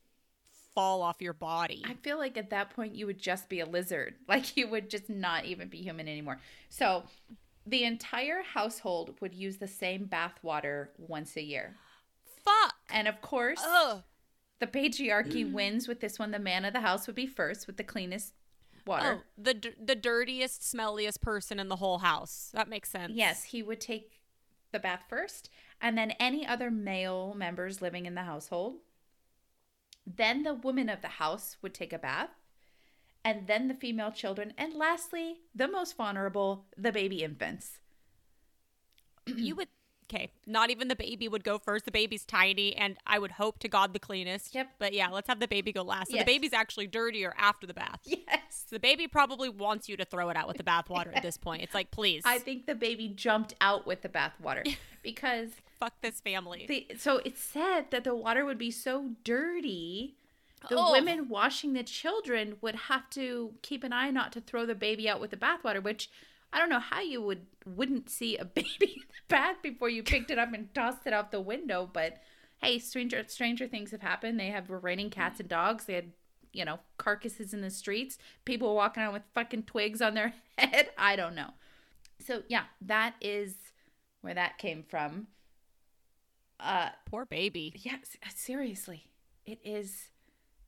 fall 0.73 1.01
off 1.01 1.21
your 1.21 1.33
body. 1.33 1.83
I 1.85 1.93
feel 1.93 2.17
like 2.17 2.37
at 2.37 2.49
that 2.49 2.69
point 2.69 2.95
you 2.95 3.05
would 3.07 3.19
just 3.19 3.49
be 3.49 3.61
a 3.61 3.65
lizard. 3.65 4.15
Like 4.27 4.57
you 4.57 4.67
would 4.67 4.89
just 4.89 5.09
not 5.09 5.45
even 5.45 5.69
be 5.69 5.77
human 5.77 6.07
anymore. 6.07 6.39
So 6.69 7.03
the 7.65 7.83
entire 7.83 8.41
household 8.43 9.15
would 9.21 9.33
use 9.33 9.57
the 9.57 9.67
same 9.67 10.05
bath 10.05 10.37
water 10.41 10.91
once 10.97 11.37
a 11.37 11.41
year. 11.41 11.75
Fuck. 12.43 12.75
And 12.89 13.07
of 13.07 13.21
course, 13.21 13.61
Ugh. 13.65 14.03
the 14.59 14.67
patriarchy 14.67 15.45
mm. 15.45 15.53
wins 15.53 15.87
with 15.87 16.01
this 16.01 16.19
one. 16.19 16.31
The 16.31 16.39
man 16.39 16.65
of 16.65 16.73
the 16.73 16.81
house 16.81 17.07
would 17.07 17.15
be 17.15 17.25
first 17.25 17.65
with 17.65 17.77
the 17.77 17.83
cleanest 17.83 18.33
water. 18.85 19.21
Oh, 19.21 19.23
the 19.37 19.53
d- 19.53 19.73
the 19.83 19.95
dirtiest, 19.95 20.61
smelliest 20.61 21.21
person 21.21 21.59
in 21.59 21.67
the 21.69 21.77
whole 21.77 21.99
house. 21.99 22.51
That 22.53 22.69
makes 22.69 22.89
sense. 22.89 23.13
Yes, 23.15 23.43
he 23.45 23.61
would 23.63 23.81
take 23.81 24.21
the 24.71 24.79
bath 24.79 25.03
first, 25.07 25.49
and 25.81 25.97
then 25.97 26.11
any 26.11 26.45
other 26.45 26.69
male 26.71 27.33
members 27.35 27.81
living 27.81 28.05
in 28.05 28.15
the 28.15 28.23
household. 28.23 28.77
Then 30.05 30.43
the 30.43 30.53
woman 30.53 30.89
of 30.89 31.01
the 31.01 31.07
house 31.07 31.57
would 31.61 31.73
take 31.73 31.91
a 31.93 31.97
bath, 31.99 32.29
and 33.23 33.47
then 33.47 33.67
the 33.67 33.73
female 33.73 34.11
children, 34.11 34.53
and 34.57 34.73
lastly, 34.75 35.37
the 35.53 35.67
most 35.67 35.97
vulnerable, 35.97 36.65
the 36.77 36.91
baby 36.91 37.23
infants. 37.23 37.79
you 39.25 39.55
would. 39.55 39.67
Okay, 40.13 40.31
not 40.45 40.69
even 40.69 40.87
the 40.87 40.95
baby 40.95 41.27
would 41.27 41.43
go 41.43 41.57
first. 41.57 41.85
The 41.85 41.91
baby's 41.91 42.25
tiny, 42.25 42.75
and 42.75 42.95
I 43.07 43.17
would 43.17 43.31
hope 43.31 43.57
to 43.59 43.67
God 43.67 43.91
the 43.91 43.99
cleanest. 43.99 44.53
Yep. 44.53 44.67
But 44.77 44.93
yeah, 44.93 45.07
let's 45.09 45.27
have 45.27 45.39
the 45.39 45.47
baby 45.47 45.71
go 45.71 45.81
last. 45.81 46.09
So 46.11 46.15
Yes. 46.15 46.25
the 46.25 46.31
baby's 46.31 46.53
actually 46.53 46.85
dirtier 46.87 47.33
after 47.37 47.65
the 47.65 47.73
bath. 47.73 48.01
Yes. 48.05 48.65
So 48.67 48.75
the 48.75 48.79
baby 48.79 49.07
probably 49.07 49.49
wants 49.49 49.89
you 49.89 49.97
to 49.97 50.05
throw 50.05 50.29
it 50.29 50.37
out 50.37 50.47
with 50.47 50.57
the 50.57 50.63
bathwater 50.63 51.15
at 51.15 51.23
this 51.23 51.37
point. 51.37 51.63
It's 51.63 51.73
like, 51.73 51.89
please, 51.89 52.21
I 52.25 52.37
think 52.37 52.67
the 52.67 52.75
baby 52.75 53.07
jumped 53.07 53.55
out 53.61 53.87
with 53.87 54.03
the 54.03 54.09
bath 54.09 54.33
water 54.39 54.63
because 55.03 55.49
fuck 55.79 55.93
this 56.01 56.21
family. 56.21 56.65
the 56.67 56.87
so 56.97 57.17
it 57.25 57.37
said 57.37 57.85
that 57.91 58.03
the 58.03 58.15
water 58.15 58.45
would 58.45 58.57
be 58.59 58.71
so 58.71 59.11
dirty 59.23 60.15
the 60.69 60.77
Oh. 60.77 60.93
women 60.93 61.27
washing 61.29 61.73
the 61.73 61.83
children 61.83 62.57
would 62.61 62.75
have 62.75 63.09
to 63.11 63.53
keep 63.61 63.83
an 63.83 63.91
eye 63.93 64.09
not 64.09 64.31
to 64.33 64.41
throw 64.41 64.65
the 64.65 64.73
baby 64.73 65.07
out 65.09 65.19
with 65.19 65.31
the 65.31 65.37
bathwater 65.37 65.83
which 65.83 66.09
i 66.55 66.59
don't 66.59 66.69
know 66.69 66.79
how 66.79 67.01
you 67.01 67.21
would 67.21 67.45
wouldn't 67.65 68.09
see 68.09 68.37
a 68.37 68.45
baby 68.55 68.69
in 68.81 69.03
the 69.07 69.23
bath 69.27 69.57
before 69.61 69.89
you 69.89 70.01
picked 70.03 70.31
it 70.31 70.39
up 70.39 70.53
and 70.53 70.73
tossed 70.73 71.05
it 71.05 71.13
out 71.13 71.31
the 71.31 71.41
window 71.41 71.87
but 71.91 72.17
hey 72.63 72.79
stranger 72.79 73.23
stranger 73.27 73.67
things 73.67 73.91
have 73.91 74.01
happened 74.01 74.39
they 74.39 74.47
have 74.47 74.69
were 74.69 74.79
raining 74.79 75.09
cats 75.09 75.39
and 75.39 75.49
dogs 75.49 75.85
they 75.85 75.93
had 75.93 76.11
you 76.53 76.65
know 76.65 76.79
carcasses 76.97 77.53
in 77.53 77.61
the 77.61 77.69
streets 77.69 78.17
people 78.45 78.73
walking 78.75 79.03
around 79.03 79.13
with 79.13 79.23
fucking 79.33 79.63
twigs 79.63 80.01
on 80.01 80.13
their 80.15 80.33
head 80.57 80.89
i 80.97 81.15
don't 81.15 81.35
know 81.35 81.51
so 82.19 82.43
yeah 82.47 82.63
that 82.81 83.13
is 83.21 83.55
where 84.21 84.33
that 84.33 84.57
came 84.57 84.83
from 84.83 85.27
uh 86.59 86.89
Poor 87.05 87.25
baby. 87.25 87.73
yeah, 87.75 87.97
seriously. 88.33 89.05
It 89.45 89.59
is 89.63 90.11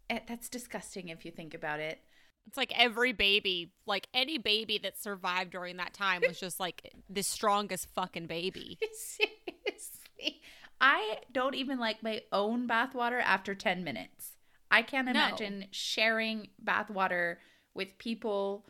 it, 0.09 0.23
that's 0.27 0.49
disgusting 0.49 1.09
if 1.09 1.25
you 1.25 1.31
think 1.31 1.53
about 1.53 1.79
it. 1.79 1.99
It's 2.47 2.57
like 2.57 2.71
every 2.79 3.11
baby, 3.11 3.73
like 3.85 4.07
any 4.13 4.37
baby 4.37 4.77
that 4.83 4.97
survived 4.97 5.51
during 5.51 5.77
that 5.77 5.93
time 5.93 6.21
was 6.25 6.39
just 6.39 6.59
like 6.59 6.93
the 7.09 7.21
strongest 7.21 7.87
fucking 7.93 8.27
baby. 8.27 8.79
seriously. 8.93 10.41
I 10.79 11.17
don't 11.31 11.55
even 11.55 11.77
like 11.79 12.01
my 12.03 12.21
own 12.31 12.67
bathwater 12.67 13.21
after 13.21 13.53
10 13.53 13.83
minutes. 13.83 14.33
I 14.71 14.81
can't 14.81 15.05
No. 15.05 15.11
imagine 15.11 15.65
sharing 15.71 16.49
bathwater 16.63 17.37
with 17.73 17.97
people 17.97 18.65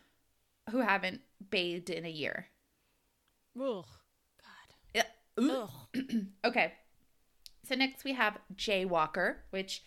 who 0.72 0.80
haven't 0.80 1.22
bathed 1.50 1.90
in 1.90 2.06
a 2.06 2.10
year. 2.10 2.48
Ugh. 3.60 3.86
God. 4.96 5.06
Ugh. 5.38 5.70
Okay. 6.46 6.74
So 7.68 7.76
next 7.76 8.04
we 8.04 8.14
have 8.14 8.38
jaywalker, 8.56 9.36
which 9.52 9.84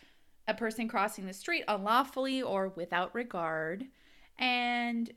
a 0.50 0.54
person 0.54 0.88
crossing 0.88 1.26
the 1.26 1.32
street 1.32 1.64
unlawfully 1.68 2.42
or 2.42 2.68
without 2.70 3.14
regard. 3.14 3.86
And 4.38 5.10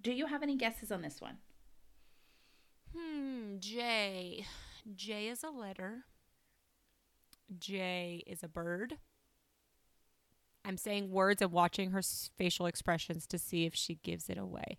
do 0.00 0.12
you 0.12 0.26
have 0.26 0.42
any 0.42 0.56
guesses 0.56 0.90
on 0.90 1.02
this 1.02 1.20
one? 1.20 1.38
Hmm. 2.96 3.58
J. 3.58 4.44
J 4.94 5.28
is 5.28 5.44
a 5.44 5.50
letter. 5.50 6.04
J 7.58 8.24
is 8.26 8.42
a 8.42 8.48
bird. 8.48 8.96
I'm 10.64 10.76
saying 10.76 11.10
words 11.10 11.42
and 11.42 11.52
watching 11.52 11.90
her 11.90 12.02
facial 12.36 12.66
expressions 12.66 13.26
to 13.28 13.38
see 13.38 13.64
if 13.66 13.74
she 13.74 13.96
gives 14.02 14.28
it 14.28 14.38
away. 14.38 14.78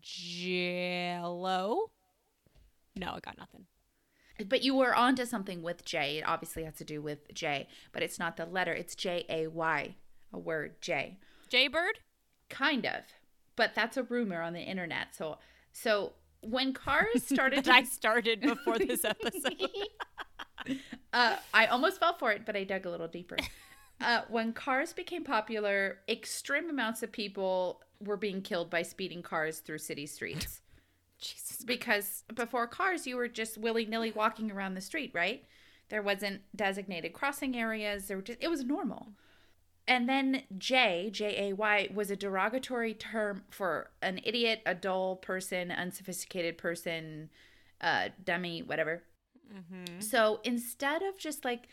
Jello. 0.00 1.90
No, 2.96 3.12
I 3.12 3.20
got 3.20 3.38
nothing. 3.38 3.66
But 4.48 4.62
you 4.62 4.74
were 4.74 4.94
onto 4.94 5.26
something 5.26 5.62
with 5.62 5.84
J. 5.84 6.18
It 6.18 6.24
obviously 6.26 6.64
has 6.64 6.74
to 6.76 6.84
do 6.84 7.00
with 7.00 7.32
J, 7.32 7.68
but 7.92 8.02
it's 8.02 8.18
not 8.18 8.36
the 8.36 8.46
letter. 8.46 8.72
It's 8.72 8.94
J 8.94 9.24
A 9.28 9.46
Y, 9.46 9.94
a 10.32 10.38
word 10.38 10.80
J. 10.80 11.18
Jaybird. 11.48 12.00
Kind 12.50 12.84
of. 12.84 13.02
But 13.56 13.74
that's 13.74 13.96
a 13.96 14.02
rumor 14.02 14.42
on 14.42 14.52
the 14.52 14.60
internet. 14.60 15.14
So 15.14 15.38
so 15.72 16.12
when 16.40 16.72
cars 16.72 17.24
started 17.26 17.64
that 17.64 17.74
I 17.74 17.82
started 17.84 18.40
before 18.40 18.78
this 18.78 19.04
episode. 19.04 19.70
uh, 21.12 21.36
I 21.52 21.66
almost 21.66 22.00
fell 22.00 22.14
for 22.14 22.32
it, 22.32 22.44
but 22.44 22.56
I 22.56 22.64
dug 22.64 22.86
a 22.86 22.90
little 22.90 23.08
deeper. 23.08 23.36
Uh, 24.00 24.22
when 24.28 24.52
cars 24.52 24.92
became 24.92 25.24
popular, 25.24 25.98
extreme 26.08 26.68
amounts 26.68 27.02
of 27.02 27.12
people 27.12 27.80
were 28.00 28.16
being 28.16 28.42
killed 28.42 28.68
by 28.70 28.82
speeding 28.82 29.22
cars 29.22 29.60
through 29.60 29.78
city 29.78 30.06
streets. 30.06 30.60
Jesus. 31.20 31.64
because 31.64 32.24
before 32.34 32.66
cars, 32.66 33.06
you 33.06 33.16
were 33.16 33.28
just 33.28 33.58
willy 33.58 33.86
nilly 33.86 34.12
walking 34.12 34.50
around 34.50 34.74
the 34.74 34.80
street, 34.80 35.10
right? 35.14 35.44
There 35.88 36.02
wasn't 36.02 36.42
designated 36.54 37.12
crossing 37.12 37.56
areas. 37.56 38.08
There 38.08 38.16
were 38.16 38.22
just 38.22 38.42
it 38.42 38.48
was 38.48 38.64
normal. 38.64 39.08
And 39.86 40.08
then 40.08 40.44
J, 40.56 41.10
J 41.12 41.50
A 41.50 41.52
Y, 41.52 41.90
was 41.92 42.10
a 42.10 42.16
derogatory 42.16 42.94
term 42.94 43.44
for 43.50 43.90
an 44.00 44.20
idiot, 44.24 44.62
a 44.64 44.74
dull 44.74 45.16
person, 45.16 45.70
unsophisticated 45.70 46.56
person, 46.56 47.28
uh, 47.80 48.08
dummy, 48.24 48.62
whatever. 48.62 49.02
Mm-hmm. 49.52 50.00
So 50.00 50.40
instead 50.42 51.02
of 51.02 51.18
just 51.18 51.44
like 51.44 51.68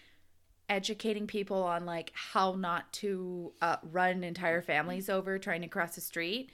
educating 0.68 1.26
people 1.26 1.64
on 1.64 1.86
like 1.86 2.12
how 2.14 2.54
not 2.54 2.92
to 2.94 3.54
uh, 3.62 3.78
run 3.84 4.24
entire 4.24 4.62
families 4.62 5.10
over 5.10 5.40
trying 5.40 5.62
to 5.62 5.68
cross 5.68 5.96
the 5.96 6.02
street, 6.02 6.52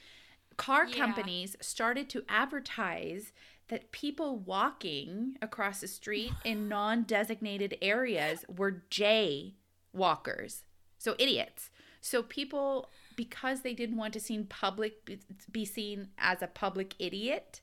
car 0.57 0.85
Yeah. 0.87 0.95
companies 0.95 1.55
started 1.61 2.09
to 2.09 2.23
advertise 2.27 3.31
that 3.69 3.91
people 3.91 4.37
walking 4.37 5.37
across 5.41 5.81
the 5.81 5.87
street 5.87 6.31
in 6.45 6.67
non-designated 6.67 7.77
areas 7.81 8.43
were 8.47 8.83
jay 8.89 9.53
walkers 9.93 10.63
so 10.97 11.15
idiots 11.17 11.69
so 12.01 12.21
people 12.23 12.89
because 13.15 13.61
they 13.61 13.73
didn't 13.73 13.97
want 13.97 14.13
to 14.13 14.19
seem 14.19 14.45
public 14.45 15.03
be- 15.51 15.65
seen 15.65 16.09
as 16.17 16.41
a 16.41 16.47
public 16.47 16.93
idiot 16.99 17.61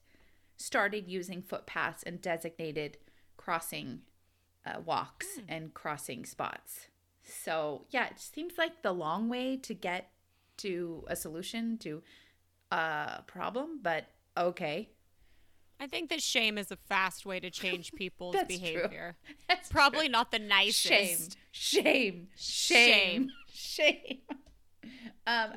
started 0.56 1.08
using 1.08 1.42
footpaths 1.42 2.02
and 2.02 2.20
designated 2.20 2.98
crossing 3.36 4.00
uh, 4.66 4.80
walks 4.84 5.26
and 5.48 5.74
crossing 5.74 6.24
spots. 6.24 6.86
So, 7.22 7.86
yeah, 7.90 8.06
it 8.06 8.18
seems 8.18 8.54
like 8.58 8.82
the 8.82 8.92
long 8.92 9.28
way 9.28 9.56
to 9.58 9.74
get 9.74 10.10
to 10.58 11.04
a 11.06 11.16
solution 11.16 11.78
to 11.78 12.02
a 12.70 13.22
problem, 13.26 13.80
but 13.82 14.04
okay. 14.36 14.88
I 15.80 15.86
think 15.86 16.08
that 16.10 16.22
shame 16.22 16.56
is 16.56 16.70
a 16.70 16.76
fast 16.76 17.26
way 17.26 17.40
to 17.40 17.50
change 17.50 17.92
people's 17.96 18.34
That's 18.34 18.46
true. 18.48 18.58
behavior. 18.58 19.16
That's 19.48 19.68
Probably 19.68 20.08
not 20.08 20.30
the 20.30 20.38
nicest. 20.38 21.36
shame, 21.50 22.28
shame, 22.28 22.28
shame, 22.36 23.30
shame. 23.52 24.18
Um, 25.26 25.52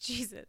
Jesus. 0.00 0.46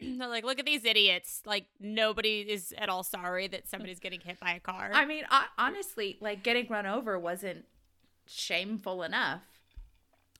They're 0.00 0.28
like, 0.28 0.44
look 0.44 0.58
at 0.58 0.64
these 0.64 0.84
idiots. 0.84 1.42
Like, 1.44 1.66
nobody 1.78 2.40
is 2.40 2.72
at 2.78 2.88
all 2.88 3.02
sorry 3.02 3.48
that 3.48 3.68
somebody's 3.68 4.00
getting 4.00 4.20
hit 4.20 4.40
by 4.40 4.52
a 4.52 4.60
car. 4.60 4.90
I 4.94 5.04
mean, 5.04 5.24
I, 5.30 5.44
honestly, 5.58 6.16
like 6.20 6.42
getting 6.42 6.66
run 6.68 6.86
over 6.86 7.18
wasn't 7.18 7.64
shameful 8.26 9.02
enough. 9.02 9.42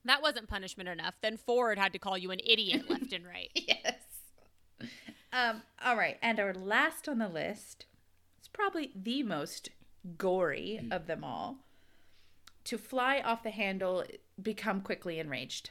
That 0.05 0.23
wasn't 0.23 0.49
punishment 0.49 0.89
enough. 0.89 1.15
Then 1.21 1.37
Ford 1.37 1.79
had 1.79 1.93
to 1.93 1.99
call 1.99 2.17
you 2.17 2.31
an 2.31 2.41
idiot 2.45 2.89
left 2.89 3.13
and 3.13 3.27
right. 3.27 3.51
yes. 3.55 3.95
Um, 5.33 5.63
all 5.85 5.97
right, 5.97 6.17
and 6.23 6.41
our 6.41 6.55
last 6.55 7.09
on 7.09 7.19
the 7.19 7.29
list, 7.29 7.85
it's 8.39 8.49
probably 8.49 8.93
the 8.95 9.23
most 9.23 9.69
gory 10.17 10.81
of 10.91 11.07
them 11.07 11.23
all, 11.23 11.59
to 12.65 12.79
fly 12.79 13.21
off 13.21 13.43
the 13.43 13.51
handle, 13.51 14.05
become 14.41 14.81
quickly 14.81 15.19
enraged. 15.19 15.71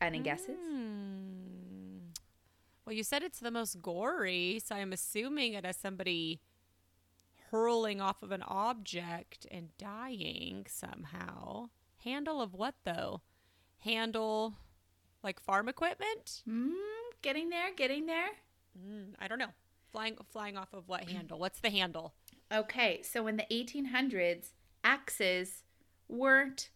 Any 0.00 0.20
guesses? 0.20 0.56
Hmm. 0.58 2.08
Well, 2.84 2.94
you 2.94 3.04
said 3.04 3.22
it's 3.22 3.38
the 3.38 3.50
most 3.50 3.80
gory, 3.82 4.60
so 4.64 4.74
I'm 4.74 4.92
assuming 4.92 5.52
it 5.52 5.64
has 5.64 5.76
somebody 5.76 6.40
hurling 7.50 8.00
off 8.00 8.22
of 8.22 8.32
an 8.32 8.42
object 8.42 9.46
and 9.50 9.76
dying 9.78 10.66
somehow. 10.68 11.68
Handle 12.04 12.40
of 12.40 12.54
what 12.54 12.74
though? 12.84 13.22
Handle 13.78 14.54
like 15.22 15.40
farm 15.40 15.68
equipment? 15.68 16.42
Mm, 16.48 16.72
getting 17.22 17.48
there, 17.48 17.72
getting 17.76 18.06
there. 18.06 18.30
Mm, 18.78 19.14
I 19.18 19.28
don't 19.28 19.38
know. 19.38 19.52
Flying 19.92 20.16
flying 20.30 20.56
off 20.56 20.72
of 20.72 20.88
what 20.88 21.08
handle? 21.08 21.38
What's 21.38 21.60
the 21.60 21.70
handle? 21.70 22.14
Okay, 22.52 23.02
so 23.02 23.26
in 23.26 23.36
the 23.36 23.46
1800s, 23.50 24.52
axes 24.84 25.62
weren't 26.08 26.70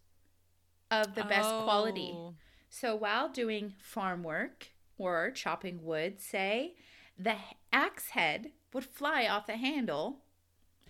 of 0.91 1.15
the 1.15 1.25
best 1.25 1.49
quality. 1.49 2.13
Oh. 2.15 2.35
So 2.69 2.95
while 2.95 3.29
doing 3.29 3.75
farm 3.79 4.23
work 4.23 4.69
or 4.99 5.31
chopping 5.31 5.83
wood, 5.83 6.21
say, 6.21 6.75
the 7.19 7.37
axe 7.73 8.11
head 8.11 8.53
would 8.73 8.85
fly 8.85 9.27
off 9.27 9.47
the 9.47 9.57
handle. 9.57 10.19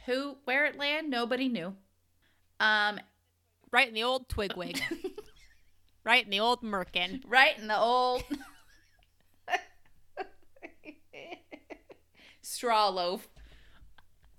Who, 0.06 0.36
where 0.44 0.66
it 0.66 0.78
land, 0.78 1.10
nobody 1.10 1.48
knew. 1.48 1.74
Um, 2.60 3.00
Right 3.72 3.88
in 3.88 3.94
the 3.94 4.04
old 4.04 4.28
twig 4.28 4.56
wig, 4.56 4.80
right 6.04 6.24
in 6.24 6.30
the 6.30 6.40
old 6.40 6.62
merkin. 6.62 7.22
right 7.26 7.58
in 7.58 7.66
the 7.66 7.78
old 7.78 8.22
straw 12.42 12.88
loaf. 12.88 13.28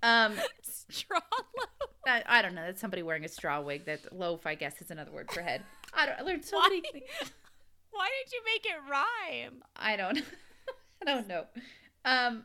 Um, 0.02 0.34
Straw 0.90 1.20
loaf. 1.30 1.68
I, 2.06 2.22
I 2.26 2.42
don't 2.42 2.54
know. 2.54 2.64
That's 2.64 2.80
somebody 2.80 3.02
wearing 3.02 3.24
a 3.24 3.28
straw 3.28 3.60
wig. 3.60 3.84
That 3.84 4.16
loaf, 4.16 4.46
I 4.46 4.54
guess, 4.54 4.80
is 4.80 4.90
another 4.90 5.10
word 5.12 5.30
for 5.30 5.42
head. 5.42 5.62
I 5.92 6.06
don't. 6.06 6.18
I 6.18 6.22
learned 6.22 6.44
so 6.44 6.56
Why? 6.56 6.68
many 6.70 6.80
things. 6.80 7.04
Why 7.90 8.08
did 8.24 8.32
you 8.32 8.40
make 8.46 8.64
it 8.64 8.90
rhyme? 8.90 9.62
I 9.76 9.96
don't. 9.96 10.22
I 11.02 11.04
don't 11.04 11.28
know. 11.28 11.44
Um. 12.04 12.44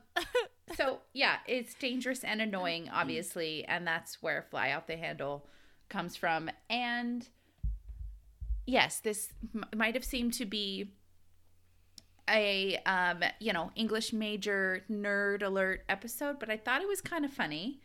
So 0.76 1.00
yeah, 1.14 1.38
it's 1.48 1.74
dangerous 1.76 2.24
and 2.24 2.42
annoying, 2.42 2.90
obviously, 2.92 3.64
and 3.66 3.86
that's 3.88 4.22
where 4.22 4.46
fly 4.50 4.74
off 4.74 4.88
the 4.88 4.98
handle 4.98 5.46
comes 5.94 6.16
from. 6.16 6.50
And 6.70 7.30
yes, 8.66 9.00
this 9.00 9.32
m- 9.54 9.66
might 9.76 9.94
have 9.94 10.04
seemed 10.04 10.34
to 10.34 10.46
be 10.46 10.92
a 12.30 12.78
um, 12.86 13.22
you 13.40 13.54
know 13.54 13.72
English 13.76 14.12
major 14.12 14.84
nerd 14.90 15.44
alert 15.44 15.84
episode, 15.88 16.40
but 16.40 16.50
I 16.50 16.58
thought 16.58 16.82
it 16.82 16.88
was 16.88 17.02
kind 17.02 17.24
of 17.24 17.32
funny. 17.32 17.80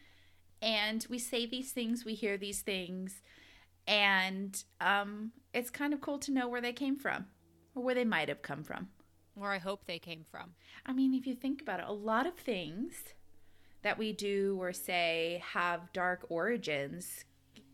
And 0.60 1.06
we 1.08 1.18
say 1.20 1.46
these 1.46 1.70
things, 1.70 2.04
we 2.04 2.14
hear 2.14 2.36
these 2.36 2.62
things, 2.62 3.22
and 3.86 4.60
um, 4.80 5.32
it's 5.52 5.70
kind 5.70 5.92
of 5.92 6.00
cool 6.00 6.18
to 6.20 6.32
know 6.32 6.48
where 6.48 6.60
they 6.60 6.72
came 6.72 6.96
from 6.96 7.26
or 7.74 7.82
where 7.84 7.94
they 7.94 8.04
might 8.04 8.28
have 8.28 8.42
come 8.42 8.64
from. 8.64 8.88
Where 9.34 9.52
I 9.52 9.58
hope 9.58 9.86
they 9.86 10.00
came 10.00 10.24
from. 10.28 10.54
I 10.84 10.92
mean, 10.92 11.14
if 11.14 11.26
you 11.26 11.34
think 11.34 11.62
about 11.62 11.78
it, 11.78 11.86
a 11.86 11.92
lot 11.92 12.26
of 12.26 12.34
things 12.34 12.94
that 13.82 13.98
we 13.98 14.12
do 14.12 14.56
or 14.60 14.72
say 14.72 15.40
have 15.52 15.92
dark 15.92 16.26
origins, 16.28 17.24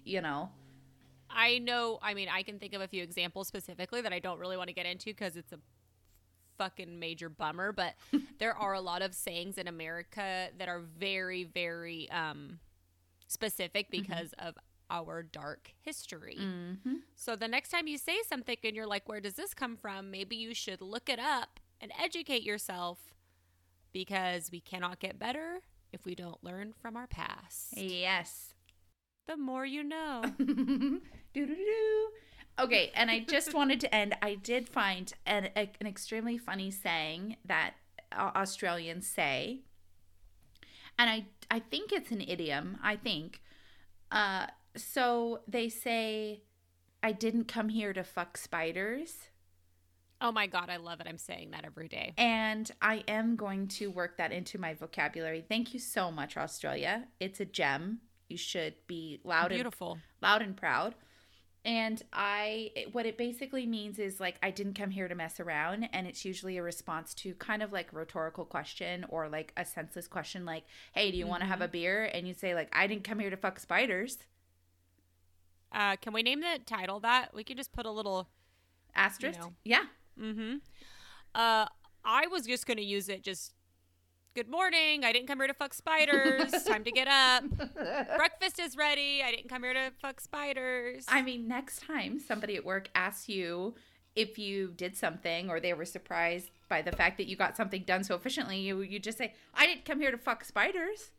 you 0.05 0.21
know. 0.21 0.51
I 1.31 1.59
know, 1.59 1.99
I 2.01 2.15
mean, 2.15 2.29
I 2.29 2.43
can 2.43 2.59
think 2.59 2.75
of 2.75 2.81
a 2.81 2.87
few 2.87 3.03
examples 3.03 3.49
specifically 3.49 4.01
that 4.03 4.13
I 4.13 4.21
don't 4.21 4.39
really 4.39 4.57
want 4.57 4.69
to 4.69 4.75
get 4.75 4.87
into 4.87 5.07
because 5.07 5.37
it's 5.37 5.53
a 5.53 5.59
fucking 6.59 6.99
major 6.99 7.29
bummer, 7.29 7.73
but 7.73 7.95
there 8.39 8.55
are 8.55 8.75
a 8.75 8.81
lot 8.81 9.03
of 9.03 9.15
sayings 9.15 9.59
in 9.59 9.67
America 9.67 10.49
that 10.59 10.69
are 10.69 10.81
very, 10.81 11.45
very 11.45 12.09
um, 12.11 12.61
specific 13.27 13.91
because 13.91 14.33
of 14.39 14.55
our 14.91 15.23
dark 15.23 15.73
history. 15.81 16.39
Mm-hmm. 16.41 16.97
So 17.17 17.37
the 17.37 17.49
next 17.49 17.71
time 17.71 17.89
you 17.89 17.99
say 17.99 18.19
something 18.29 18.57
and 18.63 18.77
you're 18.77 18.87
like, 18.87 19.09
where 19.09 19.21
does 19.21 19.35
this 19.35 19.55
come 19.55 19.77
from? 19.77 20.11
Maybe 20.11 20.37
you 20.37 20.55
should 20.55 20.81
look 20.81 21.09
it 21.09 21.19
up 21.19 21.59
and 21.81 21.91
educate 22.01 22.43
yourself 22.43 22.99
because 23.93 24.51
we 24.53 24.61
cannot 24.61 25.01
get 25.01 25.19
better 25.19 25.61
if 25.93 26.05
we 26.05 26.15
don't 26.15 26.43
learn 26.45 26.75
from 26.81 26.97
our 26.97 27.07
past. 27.07 27.77
Yes. 27.77 28.54
The 29.27 29.37
more 29.37 29.65
you 29.65 29.83
know. 29.83 30.23
Okay, 32.59 32.93
and 32.95 33.11
I 33.11 33.21
just 33.21 33.53
wanted 33.59 33.81
to 33.81 33.95
end. 33.95 34.15
I 34.23 34.37
did 34.37 34.69
find 34.69 35.13
an, 35.27 35.49
a, 35.57 35.71
an 35.81 35.87
extremely 35.87 36.39
funny 36.39 36.71
saying 36.71 37.37
that 37.45 37.75
uh, 38.13 38.31
Australians 38.37 39.07
say, 39.07 39.63
and 40.99 41.11
I 41.11 41.27
I 41.51 41.59
think 41.59 41.93
it's 41.93 42.11
an 42.11 42.21
idiom. 42.21 42.79
I 42.83 42.97
think. 42.97 43.41
Uh, 44.13 44.47
so 44.77 45.41
they 45.49 45.69
say, 45.69 46.43
"I 47.03 47.13
didn't 47.13 47.49
come 47.49 47.71
here 47.71 47.93
to 47.93 48.05
fuck 48.05 48.37
spiders." 48.37 49.31
Oh 50.21 50.31
my 50.31 50.47
God, 50.47 50.71
I 50.71 50.77
love 50.77 51.01
it. 51.01 51.09
I'm 51.09 51.19
saying 51.19 51.51
that 51.51 51.65
every 51.65 51.89
day. 51.89 52.15
And 52.17 52.71
I 52.81 53.03
am 53.09 53.37
going 53.37 53.67
to 53.69 53.91
work 53.91 54.17
that 54.19 54.33
into 54.33 54.59
my 54.59 54.73
vocabulary. 54.73 55.45
Thank 55.47 55.75
you 55.75 55.81
so 55.81 56.11
much, 56.11 56.37
Australia. 56.37 57.09
It's 57.19 57.41
a 57.41 57.45
gem. 57.45 58.01
You 58.35 58.39
should 58.39 58.75
be 58.89 59.21
loud 59.23 59.53
and 59.53 59.59
Beautiful. 59.59 59.97
loud 60.21 60.43
and 60.43 60.57
proud. 60.57 60.97
And 61.65 62.03
I, 62.13 62.73
it- 62.75 62.93
what 62.93 63.07
it 63.07 63.17
basically 63.17 63.65
means 63.65 64.01
is 64.01 64.19
like, 64.19 64.39
I 64.43 64.51
didn't 64.51 64.75
come 64.75 64.91
here 64.91 65.07
to 65.07 65.15
mess 65.15 65.39
around. 65.39 65.89
And 65.93 66.09
it's 66.09 66.25
usually 66.25 66.57
a 66.57 66.63
response 66.65 67.15
to 67.23 67.33
kind 67.35 67.63
of 67.63 67.73
like 67.73 67.93
rhetorical 67.93 68.45
question 68.45 69.07
or 69.09 69.29
like 69.29 69.53
a 69.57 69.65
senseless 69.65 70.09
question, 70.09 70.45
like, 70.45 70.65
hey, 70.95 71.13
do 71.13 71.17
you 71.17 71.29
want 71.29 71.43
to 71.43 71.47
have 71.47 71.61
a 71.61 71.69
beer? 71.69 72.11
And 72.13 72.27
you 72.27 72.35
say, 72.35 72.57
like, 72.57 72.69
I 72.73 72.89
didn't 72.89 73.05
come 73.05 73.21
here 73.21 73.31
to 73.31 73.37
fuck 73.37 73.61
spiders. 73.61 74.19
Uh, 75.71 75.95
can 75.97 76.13
we 76.13 76.25
name 76.25 76.41
the 76.41 76.59
title 76.67 76.99
that? 77.01 77.33
We 77.35 77.45
could 77.45 77.57
just 77.57 77.73
put 77.73 77.87
a 77.87 77.91
little. 77.93 78.29
Asterisk. 78.97 79.39
know. 79.39 79.53
Yeah. 79.65 79.85
Mm-hmm. 80.21 80.57
Uh, 81.37 81.67
I 82.05 82.27
was 82.27 82.47
just 82.47 82.67
gonna 82.67 82.83
use 82.83 83.09
it. 83.09 83.23
Just 83.23 83.55
good 84.35 84.49
morning. 84.49 85.05
I 85.05 85.13
didn't 85.13 85.29
come 85.29 85.39
here 85.39 85.47
to 85.47 85.55
fuck 85.55 85.73
spiders. 85.73 86.51
Time 86.65 86.83
to 86.83 86.91
get 86.91 87.07
up. 87.07 87.45
Breakfast 88.17 88.59
is 88.59 88.77
ready. 88.77 89.23
I 89.23 89.31
didn't 89.31 89.49
come 89.49 89.63
here 89.63 89.75
to 89.75 89.93
fuck 90.03 90.21
spiders. 90.21 91.05
I 91.09 91.23
mean, 91.23 91.47
next 91.47 91.83
time 91.83 92.19
somebody 92.19 92.57
at 92.57 92.65
work 92.65 92.89
asks 92.97 93.29
you 93.29 93.75
if 94.17 94.37
you 94.37 94.73
did 94.77 94.97
something 94.97 95.51
or 95.51 95.61
they 95.61 95.73
were 95.73 95.85
surprised 95.85 96.51
by 96.69 96.83
the 96.83 96.91
fact 96.91 97.17
that 97.19 97.29
you 97.29 97.37
got 97.37 97.57
something 97.57 97.85
done 97.85 98.03
so 98.03 98.17
efficiently, 98.17 98.59
you 98.59 98.81
you 98.81 98.99
just 98.99 99.19
say, 99.19 99.35
"I 99.55 99.67
didn't 99.67 99.85
come 99.85 100.01
here 100.01 100.11
to 100.11 100.19
fuck 100.19 100.45
spiders." 100.45 101.13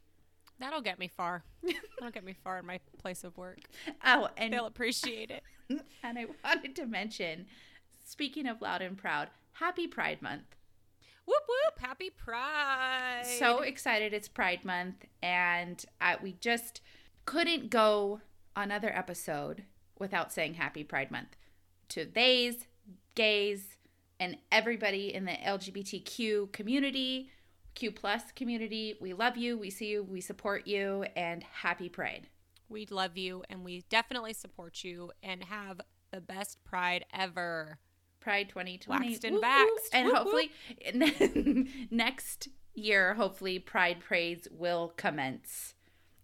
That'll 0.59 0.81
get 0.81 0.99
me 0.99 1.07
far. 1.07 1.43
That'll 1.63 2.11
get 2.11 2.23
me 2.23 2.33
far 2.43 2.59
in 2.59 2.65
my 2.65 2.79
place 2.97 3.23
of 3.23 3.37
work. 3.37 3.59
Oh, 4.05 4.29
and 4.37 4.53
They'll 4.53 4.65
appreciate 4.65 5.31
it. 5.31 5.43
and 6.03 6.17
I 6.17 6.27
wanted 6.43 6.75
to 6.77 6.85
mention, 6.85 7.47
speaking 8.05 8.47
of 8.47 8.61
loud 8.61 8.81
and 8.81 8.97
proud, 8.97 9.29
Happy 9.53 9.87
Pride 9.87 10.21
Month. 10.21 10.55
Whoop 11.25 11.43
whoop! 11.47 11.79
Happy 11.79 12.09
Pride. 12.11 13.23
So 13.39 13.61
excited 13.61 14.13
it's 14.13 14.27
Pride 14.27 14.63
Month, 14.63 15.05
and 15.23 15.83
I, 15.99 16.17
we 16.21 16.33
just 16.39 16.81
couldn't 17.25 17.69
go 17.69 18.21
another 18.55 18.95
episode 18.95 19.63
without 19.97 20.31
saying 20.31 20.55
Happy 20.55 20.83
Pride 20.83 21.09
Month 21.09 21.35
to 21.89 22.05
theys, 22.05 22.67
gays, 23.15 23.77
and 24.19 24.37
everybody 24.51 25.13
in 25.13 25.25
the 25.25 25.31
LGBTQ 25.31 26.51
community, 26.51 27.31
Q 27.73 27.91
plus 27.91 28.31
community. 28.35 28.95
We 29.01 29.13
love 29.13 29.35
you, 29.35 29.57
we 29.57 29.69
see 29.69 29.87
you, 29.87 30.03
we 30.03 30.21
support 30.21 30.67
you, 30.67 31.05
and 31.15 31.43
Happy 31.43 31.89
Pride. 31.89 32.27
we 32.69 32.85
love 32.89 33.17
you, 33.17 33.43
and 33.49 33.63
we 33.63 33.83
definitely 33.89 34.33
support 34.33 34.83
you, 34.83 35.11
and 35.23 35.43
have 35.43 35.81
the 36.11 36.21
best 36.21 36.63
Pride 36.63 37.05
ever. 37.13 37.79
Pride 38.25 38.49
2020. 38.49 39.07
Waxed 39.07 39.23
and 39.23 39.37
vaxxed. 39.37 39.89
And 39.93 40.07
Woo, 40.07 40.11
woo. 40.13 40.17
hopefully 40.17 40.51
next 41.91 42.49
year, 42.73 43.13
hopefully 43.13 43.59
Pride 43.59 43.99
parades 43.99 44.47
will 44.51 44.93
commence. 44.97 45.75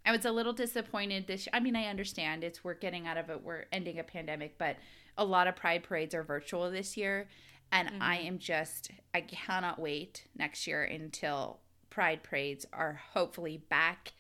I 0.04 0.12
was 0.12 0.26
a 0.26 0.32
little 0.32 0.52
disappointed 0.54 1.28
this 1.28 1.48
I 1.54 1.60
mean, 1.60 1.76
I 1.76 1.86
understand 1.86 2.44
it's 2.44 2.64
we're 2.64 2.74
getting 2.74 3.06
out 3.06 3.18
of 3.18 3.30
it, 3.30 3.44
we're 3.44 3.66
ending 3.72 4.00
a 4.00 4.04
pandemic, 4.04 4.58
but 4.58 4.78
a 5.16 5.24
lot 5.24 5.48
of 5.48 5.56
Pride 5.56 5.84
parades 5.84 6.16
are 6.16 6.24
virtual 6.24 6.72
this 6.72 6.98
year. 6.98 7.30
And 7.72 7.90
I 8.02 8.18
Mm-hmm. 8.18 8.28
am 8.28 8.40
just 8.40 8.90
I 9.14 9.22
cannot 9.22 9.78
wait 9.80 10.26
next 10.36 10.66
year 10.66 10.84
until 10.84 11.60
Pride 11.92 12.24
parades 12.24 12.66
are 12.74 13.00
hopefully 13.14 13.58
back 13.70 14.14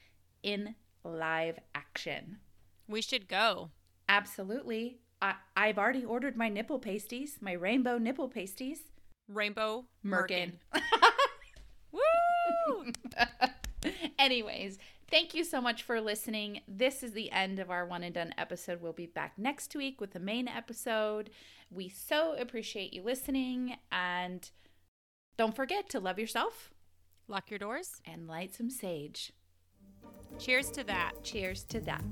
in 0.43 0.75
live 1.03 1.57
action. 1.73 2.37
We 2.87 3.01
should 3.01 3.27
go. 3.27 3.71
Absolutely. 4.07 4.99
I, 5.21 5.35
I've 5.55 5.77
already 5.77 6.03
ordered 6.03 6.35
my 6.35 6.49
nipple 6.49 6.79
pasties, 6.79 7.37
my 7.41 7.53
rainbow 7.53 7.97
nipple 7.97 8.27
pasties. 8.29 8.79
Rainbow 9.27 9.85
Merkin. 10.05 10.53
Woo! 11.91 12.91
Anyways, 14.19 14.77
thank 15.09 15.33
you 15.33 15.43
so 15.43 15.61
much 15.61 15.83
for 15.83 16.01
listening. 16.01 16.61
This 16.67 17.03
is 17.03 17.13
the 17.13 17.31
end 17.31 17.59
of 17.59 17.69
our 17.71 17.85
one 17.85 18.03
and 18.03 18.13
done 18.13 18.33
episode. 18.37 18.81
We'll 18.81 18.93
be 18.93 19.05
back 19.05 19.33
next 19.37 19.75
week 19.75 20.01
with 20.01 20.11
the 20.11 20.19
main 20.19 20.47
episode. 20.47 21.29
We 21.69 21.87
so 21.87 22.35
appreciate 22.37 22.93
you 22.93 23.03
listening 23.03 23.77
and 23.91 24.49
don't 25.37 25.55
forget 25.55 25.89
to 25.89 25.99
love 25.99 26.19
yourself 26.19 26.71
Lock 27.27 27.49
your 27.49 27.59
doors. 27.59 28.01
and 28.05 28.27
light 28.27 28.53
some 28.53 28.69
sage. 28.69 29.31
Cheers 30.37 30.69
to 30.71 30.83
that. 30.83 31.13
Cheers 31.23 31.63
to 31.65 31.79
that. 31.81 32.03